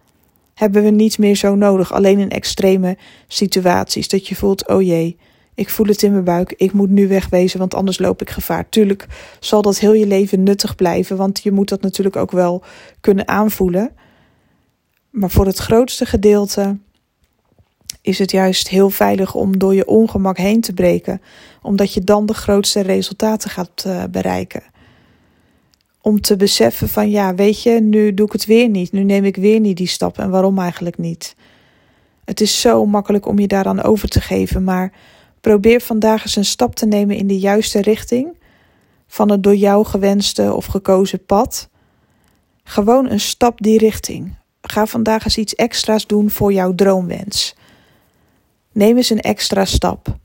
hebben 0.53 0.83
we 0.83 0.89
niet 0.89 1.17
meer 1.17 1.35
zo 1.35 1.55
nodig. 1.55 1.93
Alleen 1.93 2.19
in 2.19 2.29
extreme 2.29 2.97
situaties. 3.27 4.07
Dat 4.07 4.27
je 4.27 4.35
voelt, 4.35 4.67
oh 4.67 4.81
jee, 4.81 5.17
ik 5.55 5.69
voel 5.69 5.85
het 5.85 6.03
in 6.03 6.11
mijn 6.11 6.23
buik. 6.23 6.53
Ik 6.57 6.73
moet 6.73 6.89
nu 6.89 7.07
wegwezen, 7.07 7.59
want 7.59 7.73
anders 7.73 7.99
loop 7.99 8.21
ik 8.21 8.29
gevaar. 8.29 8.69
Tuurlijk 8.69 9.07
zal 9.39 9.61
dat 9.61 9.79
heel 9.79 9.93
je 9.93 10.07
leven 10.07 10.43
nuttig 10.43 10.75
blijven, 10.75 11.17
want 11.17 11.43
je 11.43 11.51
moet 11.51 11.69
dat 11.69 11.81
natuurlijk 11.81 12.15
ook 12.15 12.31
wel 12.31 12.63
kunnen 12.99 13.27
aanvoelen. 13.27 13.91
Maar 15.09 15.29
voor 15.29 15.45
het 15.45 15.57
grootste 15.57 16.05
gedeelte 16.05 16.77
is 18.01 18.19
het 18.19 18.31
juist 18.31 18.69
heel 18.69 18.89
veilig 18.89 19.35
om 19.35 19.57
door 19.57 19.75
je 19.75 19.87
ongemak 19.87 20.37
heen 20.37 20.61
te 20.61 20.73
breken, 20.73 21.21
omdat 21.61 21.93
je 21.93 22.01
dan 22.01 22.25
de 22.25 22.33
grootste 22.33 22.81
resultaten 22.81 23.49
gaat 23.49 23.83
uh, 23.87 24.03
bereiken. 24.11 24.63
Om 26.01 26.21
te 26.21 26.35
beseffen 26.35 26.89
van 26.89 27.09
ja, 27.09 27.35
weet 27.35 27.63
je, 27.63 27.71
nu 27.71 28.13
doe 28.13 28.25
ik 28.25 28.31
het 28.31 28.45
weer 28.45 28.69
niet. 28.69 28.91
Nu 28.91 29.03
neem 29.03 29.23
ik 29.23 29.35
weer 29.35 29.59
niet 29.59 29.77
die 29.77 29.87
stap 29.87 30.17
en 30.17 30.29
waarom 30.29 30.59
eigenlijk 30.59 30.97
niet? 30.97 31.35
Het 32.25 32.41
is 32.41 32.61
zo 32.61 32.85
makkelijk 32.85 33.25
om 33.25 33.39
je 33.39 33.47
daaraan 33.47 33.81
over 33.81 34.09
te 34.09 34.21
geven, 34.21 34.63
maar 34.63 34.91
Probeer 35.43 35.81
vandaag 35.81 36.23
eens 36.23 36.35
een 36.35 36.45
stap 36.45 36.75
te 36.75 36.85
nemen 36.85 37.15
in 37.15 37.27
de 37.27 37.39
juiste 37.39 37.81
richting 37.81 38.37
van 39.07 39.31
het 39.31 39.43
door 39.43 39.55
jou 39.55 39.85
gewenste 39.85 40.53
of 40.53 40.65
gekozen 40.65 41.25
pad. 41.25 41.69
Gewoon 42.63 43.09
een 43.09 43.19
stap 43.19 43.61
die 43.61 43.77
richting. 43.77 44.35
Ga 44.61 44.85
vandaag 44.85 45.23
eens 45.23 45.37
iets 45.37 45.55
extra's 45.55 46.07
doen 46.07 46.29
voor 46.29 46.53
jouw 46.53 46.75
droomwens. 46.75 47.55
Neem 48.71 48.97
eens 48.97 49.09
een 49.09 49.19
extra 49.19 49.65
stap. 49.65 50.17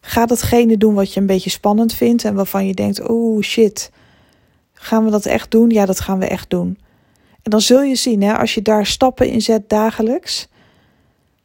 Ga 0.00 0.26
datgene 0.26 0.76
doen 0.76 0.94
wat 0.94 1.12
je 1.12 1.20
een 1.20 1.26
beetje 1.26 1.50
spannend 1.50 1.94
vindt 1.94 2.24
en 2.24 2.34
waarvan 2.34 2.66
je 2.66 2.74
denkt: 2.74 3.08
oh 3.08 3.42
shit, 3.42 3.90
gaan 4.72 5.04
we 5.04 5.10
dat 5.10 5.26
echt 5.26 5.50
doen? 5.50 5.70
Ja, 5.70 5.86
dat 5.86 6.00
gaan 6.00 6.18
we 6.18 6.26
echt 6.26 6.50
doen. 6.50 6.78
En 7.42 7.50
dan 7.50 7.60
zul 7.60 7.82
je 7.82 7.94
zien, 7.94 8.22
hè, 8.22 8.38
als 8.38 8.54
je 8.54 8.62
daar 8.62 8.86
stappen 8.86 9.28
in 9.28 9.42
zet 9.42 9.68
dagelijks, 9.68 10.48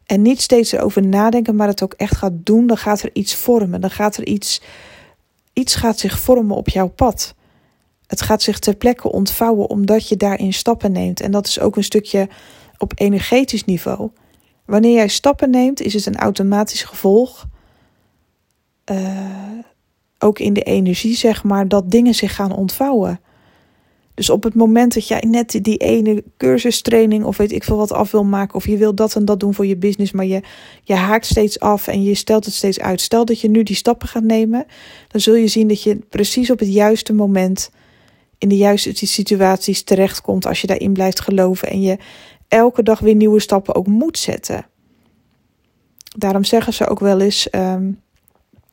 En 0.10 0.22
niet 0.22 0.42
steeds 0.42 0.72
erover 0.72 1.08
nadenken, 1.08 1.56
maar 1.56 1.68
het 1.68 1.84
ook 1.84 1.94
echt 1.94 2.16
gaat 2.16 2.32
doen. 2.34 2.68
Dan 2.68 2.78
gaat 2.78 3.02
er 3.02 3.10
iets 3.14 3.36
vormen. 3.36 3.82
Dan 3.82 3.92
gaat 3.92 4.18
er 4.18 4.26
iets, 4.26 4.62
iets 5.54 5.76
gaat 5.76 6.00
zich 6.00 6.20
vormen 6.20 6.56
op 6.56 6.70
jouw 6.70 6.88
pad. 6.88 7.36
Het 8.08 8.22
gaat 8.22 8.42
zich 8.42 8.60
ter 8.60 8.76
plekke 8.76 9.12
ontvouwen 9.12 9.70
omdat 9.70 10.10
je 10.10 10.18
daarin 10.18 10.54
stappen 10.54 10.92
neemt. 10.92 11.22
En 11.22 11.32
dat 11.32 11.48
is 11.48 11.60
ook 11.60 11.76
een 11.76 11.84
stukje 11.84 12.30
op 12.78 12.94
energetisch 12.96 13.66
niveau. 13.66 14.10
Wanneer 14.66 14.94
jij 14.94 15.08
stappen 15.08 15.50
neemt, 15.50 15.82
is 15.82 15.94
het 15.94 16.06
een 16.06 16.18
automatisch 16.18 16.84
gevolg. 16.84 17.48
Uh, 18.92 19.60
ook 20.20 20.40
in 20.40 20.54
de 20.54 20.64
energie, 20.64 21.16
zeg 21.16 21.44
maar, 21.44 21.68
dat 21.68 21.92
dingen 21.92 22.16
zich 22.16 22.36
gaan 22.36 22.56
ontvouwen. 22.56 23.20
Dus 24.20 24.30
op 24.30 24.44
het 24.44 24.56
moment 24.56 24.94
dat 24.94 25.08
jij 25.08 25.24
net 25.28 25.60
die 25.62 25.78
ene 25.78 26.24
cursustraining 26.38 27.24
of 27.24 27.38
weet 27.38 27.52
ik 27.52 27.64
veel 27.64 27.78
wat 27.78 27.92
af 27.92 28.12
wil 28.12 28.24
maken, 28.24 28.56
of 28.56 28.68
je 28.68 28.78
wil 28.78 28.96
dat 28.96 29.16
en 29.16 29.26
dat 29.26 29.40
doen 29.40 29.54
voor 29.54 29.66
je 29.66 29.78
business, 29.78 30.12
maar 30.12 30.26
je, 30.26 30.42
je 30.84 30.94
haakt 30.94 31.26
steeds 31.26 31.60
af 31.60 31.88
en 31.88 32.04
je 32.04 32.16
stelt 32.16 32.46
het 32.46 32.54
steeds 32.54 32.80
uit. 32.80 33.02
Stel 33.02 33.26
dat 33.26 33.40
je 33.40 33.50
nu 33.50 33.64
die 33.64 33.76
stappen 33.76 34.08
gaat 34.08 34.24
nemen, 34.24 34.66
dan 35.08 35.22
zul 35.22 35.36
je 35.36 35.48
zien 35.48 35.68
dat 35.68 35.84
je 35.84 35.96
precies 36.10 36.52
op 36.52 36.60
het 36.60 36.74
juiste 36.74 37.14
moment 37.14 37.72
in 38.38 38.50
de 38.50 38.58
juiste 38.58 39.06
situaties 39.06 39.84
terechtkomt 39.84 40.46
als 40.46 40.62
je 40.62 40.68
daarin 40.68 40.94
blijft 40.94 41.22
geloven 41.22 41.70
en 41.70 41.82
je 41.82 41.98
elke 42.48 42.84
dag 42.84 43.00
weer 43.00 43.16
nieuwe 43.16 43.40
stappen 43.40 43.76
ook 43.76 43.88
moet 43.88 44.18
zetten. 44.18 44.66
Daarom 46.18 46.44
zeggen 46.44 46.74
ze 46.74 46.88
ook 46.88 47.00
wel 47.00 47.20
eens: 47.20 47.48
um, 47.52 48.02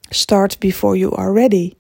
start 0.09 0.59
before 0.59 0.99
you 0.99 1.17
are 1.17 1.33
ready. 1.33 1.73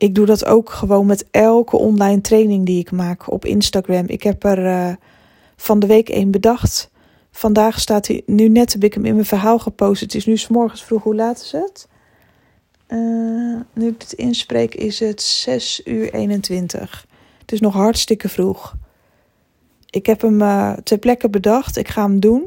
Ik 0.00 0.14
doe 0.14 0.26
dat 0.26 0.44
ook 0.44 0.70
gewoon 0.70 1.06
met 1.06 1.24
elke 1.30 1.76
online 1.76 2.20
training 2.20 2.66
die 2.66 2.78
ik 2.78 2.90
maak 2.90 3.30
op 3.30 3.44
Instagram. 3.44 4.04
Ik 4.06 4.22
heb 4.22 4.44
er 4.44 4.64
uh, 4.64 4.94
van 5.56 5.78
de 5.78 5.86
week 5.86 6.08
één 6.08 6.30
bedacht. 6.30 6.90
Vandaag 7.30 7.80
staat 7.80 8.06
hij, 8.06 8.22
nu 8.26 8.48
net 8.48 8.72
heb 8.72 8.84
ik 8.84 8.94
hem 8.94 9.04
in 9.04 9.14
mijn 9.14 9.26
verhaal 9.26 9.58
gepost. 9.58 10.00
Het 10.00 10.14
is 10.14 10.26
nu 10.26 10.36
s 10.36 10.48
morgens 10.48 10.84
vroeg. 10.84 11.02
Hoe 11.02 11.14
laat 11.14 11.40
is 11.40 11.52
het? 11.52 11.88
Uh, 12.88 13.60
nu 13.72 13.86
ik 13.88 14.02
het 14.02 14.12
inspreek 14.12 14.74
is 14.74 15.00
het 15.00 15.22
6 15.22 15.80
uur 15.84 16.14
21. 16.14 17.06
Het 17.40 17.52
is 17.52 17.60
nog 17.60 17.74
hartstikke 17.74 18.28
vroeg. 18.28 18.74
Ik 19.90 20.06
heb 20.06 20.20
hem 20.20 20.40
uh, 20.40 20.72
ter 20.72 20.98
plekke 20.98 21.30
bedacht. 21.30 21.76
Ik 21.76 21.88
ga 21.88 22.02
hem 22.02 22.20
doen. 22.20 22.42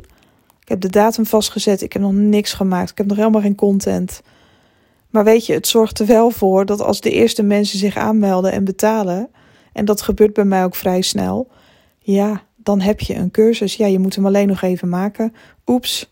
Ik 0.62 0.70
heb 0.70 0.82
de 0.82 0.90
datum 0.90 1.26
vastgezet. 1.26 1.82
Ik 1.82 1.94
heb 1.94 2.02
nog 2.02 2.14
niks 2.14 2.54
gemaakt. 2.54 2.92
Ik 2.92 2.98
heb 2.98 3.08
nog 3.08 3.18
helemaal 3.18 3.42
geen 3.42 3.56
content. 3.56 4.22
Maar 5.14 5.24
weet 5.24 5.46
je, 5.46 5.54
het 5.54 5.68
zorgt 5.68 6.00
er 6.00 6.06
wel 6.06 6.30
voor 6.30 6.66
dat 6.66 6.82
als 6.82 7.02
de 7.02 7.12
eerste 7.12 7.44
mensen 7.44 7.80
zich 7.80 7.98
aanmelden 7.98 8.52
en 8.52 8.64
betalen, 8.64 9.30
en 9.74 9.86
dat 9.86 10.02
gebeurt 10.02 10.34
bij 10.34 10.46
mij 10.46 10.64
ook 10.64 10.76
vrij 10.76 11.02
snel, 11.02 11.48
ja, 12.00 12.44
dan 12.56 12.82
heb 12.82 13.00
je 13.00 13.16
een 13.16 13.32
cursus. 13.32 13.76
Ja, 13.76 13.86
je 13.86 14.00
moet 14.00 14.16
hem 14.16 14.26
alleen 14.26 14.48
nog 14.48 14.62
even 14.62 14.90
maken. 14.90 15.34
Oeps. 15.68 16.12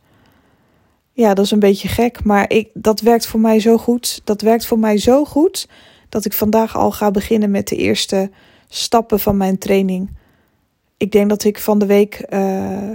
Ja, 1.11 1.33
dat 1.33 1.45
is 1.45 1.51
een 1.51 1.59
beetje 1.59 1.87
gek, 1.87 2.23
maar 2.23 2.49
ik, 2.49 2.69
dat 2.73 2.99
werkt 2.99 3.27
voor 3.27 3.39
mij 3.39 3.59
zo 3.59 3.77
goed. 3.77 4.21
Dat 4.23 4.41
werkt 4.41 4.65
voor 4.65 4.79
mij 4.79 4.97
zo 4.97 5.25
goed 5.25 5.67
dat 6.09 6.25
ik 6.25 6.33
vandaag 6.33 6.77
al 6.77 6.91
ga 6.91 7.11
beginnen 7.11 7.51
met 7.51 7.67
de 7.67 7.75
eerste 7.75 8.29
stappen 8.67 9.19
van 9.19 9.37
mijn 9.37 9.57
training. 9.57 10.09
Ik 10.97 11.11
denk 11.11 11.29
dat 11.29 11.43
ik 11.43 11.59
van 11.59 11.79
de 11.79 11.85
week 11.85 12.25
uh, 12.29 12.89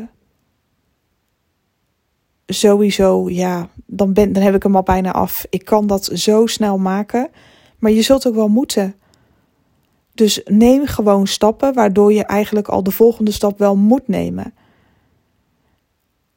sowieso, 2.47 3.29
ja, 3.29 3.69
dan, 3.87 4.12
ben, 4.12 4.33
dan 4.33 4.43
heb 4.43 4.55
ik 4.55 4.62
hem 4.62 4.76
al 4.76 4.83
bijna 4.83 5.12
af. 5.12 5.47
Ik 5.50 5.65
kan 5.65 5.87
dat 5.87 6.05
zo 6.05 6.47
snel 6.47 6.79
maken. 6.79 7.31
Maar 7.79 7.91
je 7.91 8.03
zult 8.03 8.26
ook 8.26 8.35
wel 8.35 8.49
moeten. 8.49 8.95
Dus 10.15 10.41
neem 10.45 10.87
gewoon 10.87 11.26
stappen 11.26 11.75
waardoor 11.75 12.12
je 12.12 12.25
eigenlijk 12.25 12.69
al 12.69 12.83
de 12.83 12.91
volgende 12.91 13.31
stap 13.31 13.59
wel 13.59 13.76
moet 13.76 14.09
nemen. 14.09 14.55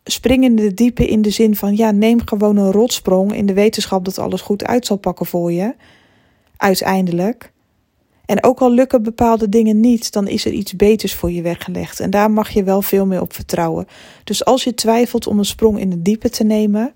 Spring 0.03 0.43
in 0.43 0.55
de 0.55 0.73
diepe 0.73 1.07
in 1.07 1.21
de 1.21 1.29
zin 1.29 1.55
van 1.55 1.75
ja, 1.75 1.91
neem 1.91 2.19
gewoon 2.25 2.57
een 2.57 2.71
rotsprong 2.71 3.33
in 3.33 3.45
de 3.45 3.53
wetenschap 3.53 4.05
dat 4.05 4.17
alles 4.17 4.41
goed 4.41 4.65
uit 4.65 4.85
zal 4.85 4.97
pakken 4.97 5.25
voor 5.25 5.51
je. 5.51 5.75
Uiteindelijk. 6.57 7.51
En 8.29 8.43
ook 8.43 8.59
al 8.59 8.71
lukken 8.71 9.03
bepaalde 9.03 9.49
dingen 9.49 9.79
niet, 9.79 10.11
dan 10.11 10.27
is 10.27 10.45
er 10.45 10.51
iets 10.51 10.75
beters 10.75 11.13
voor 11.13 11.31
je 11.31 11.41
weggelegd. 11.41 11.99
En 11.99 12.09
daar 12.09 12.31
mag 12.31 12.49
je 12.49 12.63
wel 12.63 12.81
veel 12.81 13.05
meer 13.05 13.21
op 13.21 13.33
vertrouwen. 13.33 13.87
Dus 14.23 14.45
als 14.45 14.63
je 14.63 14.73
twijfelt 14.73 15.27
om 15.27 15.37
een 15.37 15.45
sprong 15.45 15.79
in 15.79 15.89
de 15.89 16.01
diepe 16.01 16.29
te 16.29 16.43
nemen, 16.43 16.93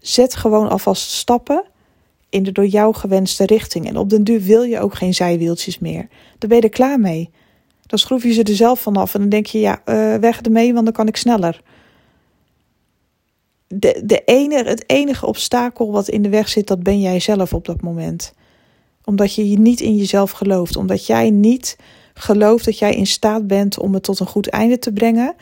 zet 0.00 0.36
gewoon 0.36 0.68
alvast 0.68 1.10
stappen 1.10 1.64
in 2.28 2.42
de 2.42 2.52
door 2.52 2.66
jou 2.66 2.94
gewenste 2.94 3.46
richting. 3.46 3.88
En 3.88 3.96
op 3.96 4.10
den 4.10 4.24
duur 4.24 4.40
wil 4.40 4.62
je 4.62 4.80
ook 4.80 4.94
geen 4.94 5.14
zijwieltjes 5.14 5.78
meer. 5.78 6.08
Dan 6.38 6.48
ben 6.48 6.58
je 6.58 6.64
er 6.64 6.70
klaar 6.70 7.00
mee. 7.00 7.30
Dan 7.86 7.98
schroef 7.98 8.22
je 8.22 8.32
ze 8.32 8.42
er 8.42 8.56
zelf 8.56 8.80
vanaf 8.80 9.14
en 9.14 9.20
dan 9.20 9.28
denk 9.28 9.46
je, 9.46 9.60
ja, 9.60 9.82
uh, 9.86 10.14
weg 10.14 10.40
ermee, 10.40 10.72
want 10.72 10.84
dan 10.84 10.94
kan 10.94 11.08
ik 11.08 11.16
sneller. 11.16 11.62
De, 13.66 14.02
de 14.04 14.22
enige, 14.24 14.68
het 14.68 14.84
enige 14.90 15.26
obstakel 15.26 15.92
wat 15.92 16.08
in 16.08 16.22
de 16.22 16.28
weg 16.28 16.48
zit, 16.48 16.66
dat 16.66 16.82
ben 16.82 17.00
jij 17.00 17.20
zelf 17.20 17.52
op 17.52 17.64
dat 17.64 17.80
moment 17.80 18.32
omdat 19.08 19.34
je 19.34 19.42
niet 19.42 19.80
in 19.80 19.96
jezelf 19.96 20.30
gelooft. 20.30 20.76
Omdat 20.76 21.06
jij 21.06 21.30
niet 21.30 21.76
gelooft 22.14 22.64
dat 22.64 22.78
jij 22.78 22.94
in 22.94 23.06
staat 23.06 23.46
bent 23.46 23.78
om 23.78 23.94
het 23.94 24.02
tot 24.02 24.20
een 24.20 24.26
goed 24.26 24.48
einde 24.48 24.78
te 24.78 24.92
brengen. 24.92 25.34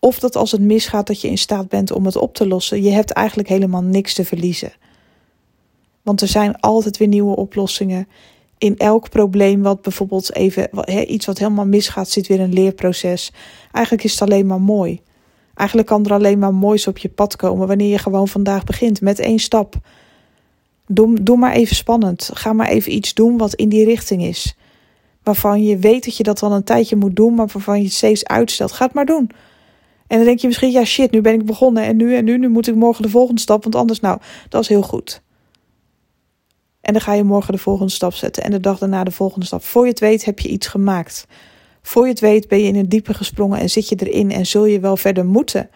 Of 0.00 0.18
dat 0.18 0.36
als 0.36 0.52
het 0.52 0.60
misgaat, 0.60 1.06
dat 1.06 1.20
je 1.20 1.28
in 1.28 1.38
staat 1.38 1.68
bent 1.68 1.92
om 1.92 2.06
het 2.06 2.16
op 2.16 2.34
te 2.34 2.46
lossen. 2.46 2.82
Je 2.82 2.90
hebt 2.90 3.10
eigenlijk 3.10 3.48
helemaal 3.48 3.82
niks 3.82 4.14
te 4.14 4.24
verliezen. 4.24 4.72
Want 6.02 6.20
er 6.20 6.28
zijn 6.28 6.60
altijd 6.60 6.96
weer 6.96 7.08
nieuwe 7.08 7.36
oplossingen. 7.36 8.08
In 8.58 8.76
elk 8.76 9.10
probleem 9.10 9.62
wat 9.62 9.82
bijvoorbeeld 9.82 10.34
even 10.34 10.68
iets 11.12 11.26
wat 11.26 11.38
helemaal 11.38 11.66
misgaat, 11.66 12.08
zit 12.08 12.26
weer 12.26 12.40
een 12.40 12.52
leerproces. 12.52 13.32
Eigenlijk 13.72 14.04
is 14.04 14.12
het 14.12 14.22
alleen 14.22 14.46
maar 14.46 14.60
mooi. 14.60 15.00
Eigenlijk 15.54 15.88
kan 15.88 16.04
er 16.04 16.12
alleen 16.12 16.38
maar 16.38 16.54
moois 16.54 16.86
op 16.86 16.98
je 16.98 17.08
pad 17.08 17.36
komen 17.36 17.66
wanneer 17.66 17.90
je 17.90 17.98
gewoon 17.98 18.28
vandaag 18.28 18.64
begint 18.64 19.00
met 19.00 19.18
één 19.18 19.38
stap. 19.38 19.80
Doe, 20.94 21.36
maar 21.36 21.52
even 21.52 21.76
spannend. 21.76 22.30
Ga 22.32 22.52
maar 22.52 22.68
even 22.68 22.92
iets 22.92 23.14
doen 23.14 23.38
wat 23.38 23.54
in 23.54 23.68
die 23.68 23.84
richting 23.84 24.22
is. 24.22 24.56
Waarvan 25.22 25.62
je 25.62 25.78
weet 25.78 26.04
dat 26.04 26.16
je 26.16 26.22
dat 26.22 26.42
al 26.42 26.52
een 26.52 26.64
tijdje 26.64 26.96
moet 26.96 27.16
doen, 27.16 27.34
maar 27.34 27.48
waarvan 27.52 27.82
je 27.82 27.88
steeds 27.88 28.24
uitstelt. 28.24 28.72
Ga 28.72 28.84
het 28.84 28.94
maar 28.94 29.06
doen. 29.06 29.30
En 30.06 30.16
dan 30.16 30.26
denk 30.26 30.38
je 30.38 30.46
misschien, 30.46 30.70
ja 30.70 30.84
shit, 30.84 31.10
nu 31.10 31.20
ben 31.20 31.34
ik 31.34 31.46
begonnen 31.46 31.84
en 31.84 31.96
nu 31.96 32.16
en 32.16 32.24
nu, 32.24 32.38
nu 32.38 32.48
moet 32.48 32.68
ik 32.68 32.74
morgen 32.74 33.02
de 33.02 33.08
volgende 33.08 33.40
stap, 33.40 33.62
want 33.62 33.74
anders, 33.74 34.00
nou, 34.00 34.18
dat 34.48 34.62
is 34.62 34.68
heel 34.68 34.82
goed. 34.82 35.22
En 36.80 36.92
dan 36.92 37.02
ga 37.02 37.12
je 37.12 37.24
morgen 37.24 37.52
de 37.52 37.58
volgende 37.58 37.92
stap 37.92 38.14
zetten 38.14 38.42
en 38.42 38.50
de 38.50 38.60
dag 38.60 38.78
daarna 38.78 39.04
de 39.04 39.10
volgende 39.10 39.46
stap. 39.46 39.62
Voor 39.62 39.82
je 39.82 39.90
het 39.90 40.00
weet 40.00 40.24
heb 40.24 40.38
je 40.38 40.48
iets 40.48 40.66
gemaakt. 40.66 41.26
Voor 41.82 42.02
je 42.02 42.10
het 42.10 42.20
weet 42.20 42.48
ben 42.48 42.58
je 42.58 42.66
in 42.66 42.76
het 42.76 42.90
diepe 42.90 43.14
gesprongen 43.14 43.58
en 43.58 43.70
zit 43.70 43.88
je 43.88 43.96
erin 43.96 44.30
en 44.30 44.46
zul 44.46 44.64
je 44.64 44.80
wel 44.80 44.96
verder 44.96 45.26
moeten. 45.26 45.70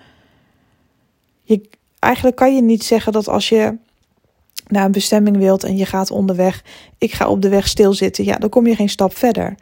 Je, 1.43 1.69
eigenlijk 1.99 2.37
kan 2.37 2.55
je 2.55 2.63
niet 2.63 2.85
zeggen 2.85 3.13
dat 3.13 3.29
als 3.29 3.49
je 3.49 3.77
naar 4.71 4.85
een 4.85 4.93
bestemming 4.93 5.37
wilt 5.37 5.65
en 5.65 5.77
je 5.77 5.87
gaat 5.87 6.11
onderweg, 6.11 6.65
ik 6.99 7.13
ga 7.13 7.29
op 7.29 7.43
de 7.43 7.49
weg 7.49 7.69
stilzitten, 7.69 8.25
ja, 8.25 8.37
dan 8.37 8.49
kom 8.49 8.67
je 8.67 8.75
geen 8.75 8.89
stap 8.89 9.17
verder. 9.17 9.55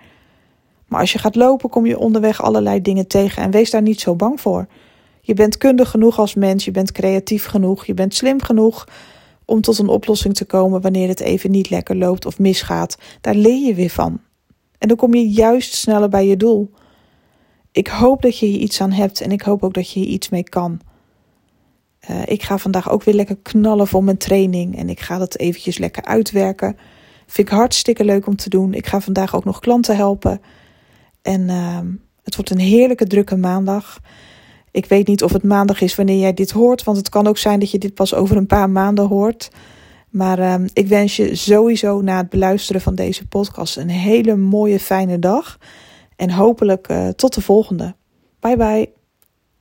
Maar 0.89 1.01
als 1.01 1.13
je 1.13 1.19
gaat 1.19 1.35
lopen, 1.35 1.71
kom 1.71 1.87
je 1.87 1.99
onderweg 1.99 2.43
allerlei 2.43 2.83
dingen 2.83 3.07
tegen 3.07 3.43
en 3.43 3.51
wees 3.51 3.71
daar 3.71 3.83
niet 3.83 4.01
zo 4.01 4.15
bang 4.15 4.41
voor. 4.41 4.67
Je 5.21 5.35
bent 5.35 5.57
kundig 5.57 5.91
genoeg 5.91 6.19
als 6.19 6.35
mens, 6.35 6.65
je 6.65 6.71
bent 6.71 6.93
creatief 6.93 7.45
genoeg, 7.45 7.87
je 7.87 7.95
bent 7.95 8.15
slim 8.15 8.43
genoeg 8.43 8.89
om 9.45 9.61
tot 9.61 9.79
een 9.79 9.89
oplossing 9.89 10.35
te 10.35 10.45
komen 10.45 10.81
wanneer 10.81 11.09
het 11.09 11.21
even 11.21 11.51
niet 11.51 11.71
lekker 11.71 11.97
loopt 11.97 12.27
of 12.27 12.39
misgaat. 12.39 12.99
Daar 13.21 13.35
leer 13.35 13.67
je 13.67 13.75
weer 13.75 13.91
van. 13.91 14.21
En 14.79 14.89
dan 14.89 14.97
kom 14.97 15.15
je 15.15 15.29
juist 15.29 15.75
sneller 15.75 16.09
bij 16.09 16.27
je 16.27 16.37
doel. 16.37 16.71
Ik 17.73 17.89
hoop 17.89 18.23
dat 18.23 18.39
je 18.39 18.47
hier 18.47 18.59
iets 18.59 18.81
aan 18.81 18.93
hebt 18.93 19.21
en 19.21 19.33
ik 19.33 19.43
hoop 19.43 19.63
ook 19.63 19.75
dat 19.75 19.91
je 19.91 20.01
hier 20.01 20.09
iets 20.09 20.29
mee 20.29 20.43
kan. 20.43 20.81
Uh, 22.11 22.23
ik 22.25 22.43
ga 22.43 22.59
vandaag 22.59 22.91
ook 22.91 23.03
weer 23.03 23.15
lekker 23.15 23.37
knallen 23.43 23.87
voor 23.87 24.05
mijn 24.05 24.17
training. 24.17 24.79
En 24.79 24.89
ik 24.89 25.01
ga 25.01 25.19
dat 25.19 25.37
eventjes 25.37 25.79
lekker 25.79 26.05
uitwerken. 26.05 26.77
Vind 27.27 27.49
ik 27.49 27.55
hartstikke 27.55 28.05
leuk 28.05 28.27
om 28.27 28.37
te 28.37 28.49
doen. 28.49 28.75
Ik 28.75 28.87
ga 28.87 29.01
vandaag 29.01 29.37
ook 29.37 29.45
nog 29.45 29.61
klanten 29.61 29.97
helpen. 29.97 30.41
En 31.23 31.41
uh, 31.49 31.79
het 32.23 32.35
wordt 32.37 32.51
een 32.51 32.59
heerlijke 32.59 33.07
drukke 33.07 33.37
maandag. 33.37 34.01
Ik 34.71 34.87
weet 34.87 35.07
niet 35.07 35.23
of 35.23 35.33
het 35.33 35.45
maandag 35.45 35.81
is 35.81 35.95
wanneer 35.95 36.19
jij 36.19 36.35
dit 36.35 36.51
hoort. 36.51 36.85
Want 36.85 36.97
het 36.97 37.09
kan 37.09 37.27
ook 37.27 37.39
zijn 37.39 37.61
dat 37.61 37.71
je 37.71 37.79
dit 37.79 37.95
pas 37.95 38.15
over 38.15 38.37
een 38.37 38.47
paar 38.47 38.71
maanden 38.71 39.07
hoort. 39.07 39.51
Maar 40.11 40.39
uh, 40.39 40.55
ik 40.73 40.89
wens 40.89 41.17
je 41.17 41.35
sowieso 41.35 42.01
na 42.01 42.17
het 42.17 42.29
beluisteren 42.29 42.81
van 42.81 42.95
deze 42.95 43.27
podcast 43.27 43.77
een 43.77 43.91
hele 43.91 44.37
mooie, 44.37 44.81
fijne 44.81 45.19
dag. 45.19 45.59
En 46.17 46.31
hopelijk 46.31 46.89
uh, 46.89 47.09
tot 47.09 47.35
de 47.35 47.41
volgende. 47.41 47.95
Bye 48.41 48.57
bye. 48.57 48.96